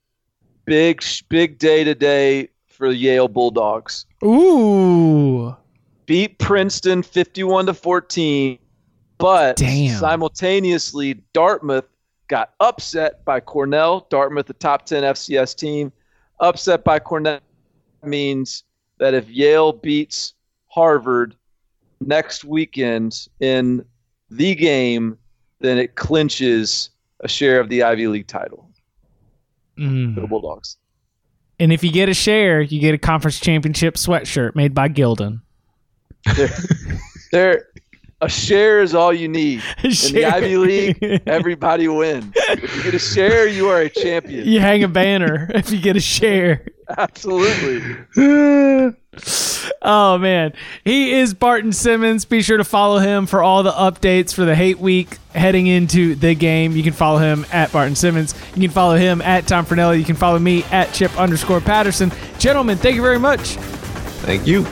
[0.66, 4.06] big big day today for the Yale Bulldogs.
[4.24, 5.56] Ooh.
[6.06, 8.58] Beat Princeton 51 to 14,
[9.18, 9.98] but Damn.
[10.00, 11.86] simultaneously Dartmouth
[12.30, 14.08] got upset by Cornell.
[14.10, 15.92] Dartmouth, the top 10 FCS team,
[16.40, 17.42] upset by Cornell
[18.04, 18.64] means
[19.00, 20.34] that if Yale beats
[20.68, 21.36] Harvard
[22.00, 23.84] next weekend in
[24.30, 25.18] the game,
[25.60, 26.92] then it clinches
[27.22, 28.70] a share of the Ivy League title
[29.76, 30.30] for the Mm.
[30.30, 30.78] Bulldogs.
[31.60, 35.42] And if you get a share, you get a conference championship sweatshirt made by Gildan.
[37.32, 37.66] There,
[38.22, 39.62] a share is all you need.
[39.84, 42.34] In the Ivy League, everybody wins.
[42.50, 44.48] If you get a share, you are a champion.
[44.48, 46.66] You hang a banner if you get a share.
[46.98, 47.96] Absolutely.
[49.82, 52.26] Oh man, he is Barton Simmons.
[52.26, 56.16] Be sure to follow him for all the updates for the hate week heading into
[56.16, 56.74] the game.
[56.74, 58.34] You can follow him at Barton Simmons.
[58.56, 59.98] You can follow him at Tom Fornelli.
[60.00, 62.12] You can follow me at Chip underscore Patterson.
[62.40, 63.56] Gentlemen, thank you very much.
[64.22, 64.66] Thank you.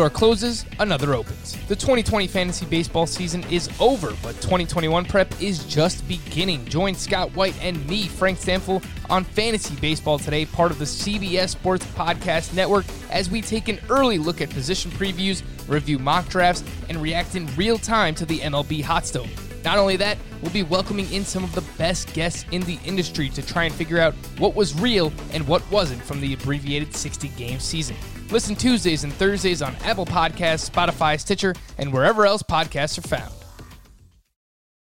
[0.00, 1.58] Door closes, another opens.
[1.68, 6.64] The 2020 fantasy baseball season is over, but 2021 prep is just beginning.
[6.64, 11.50] Join Scott White and me, Frank Stampfl, on Fantasy Baseball Today, part of the CBS
[11.50, 16.64] Sports Podcast Network, as we take an early look at position previews, review mock drafts,
[16.88, 19.28] and react in real time to the MLB hot stove.
[19.66, 23.28] Not only that, we'll be welcoming in some of the best guests in the industry
[23.28, 27.28] to try and figure out what was real and what wasn't from the abbreviated 60
[27.36, 27.96] game season.
[28.30, 33.39] Listen Tuesdays and Thursdays on Apple Podcasts, Spotify, Stitcher, and wherever else podcasts are found.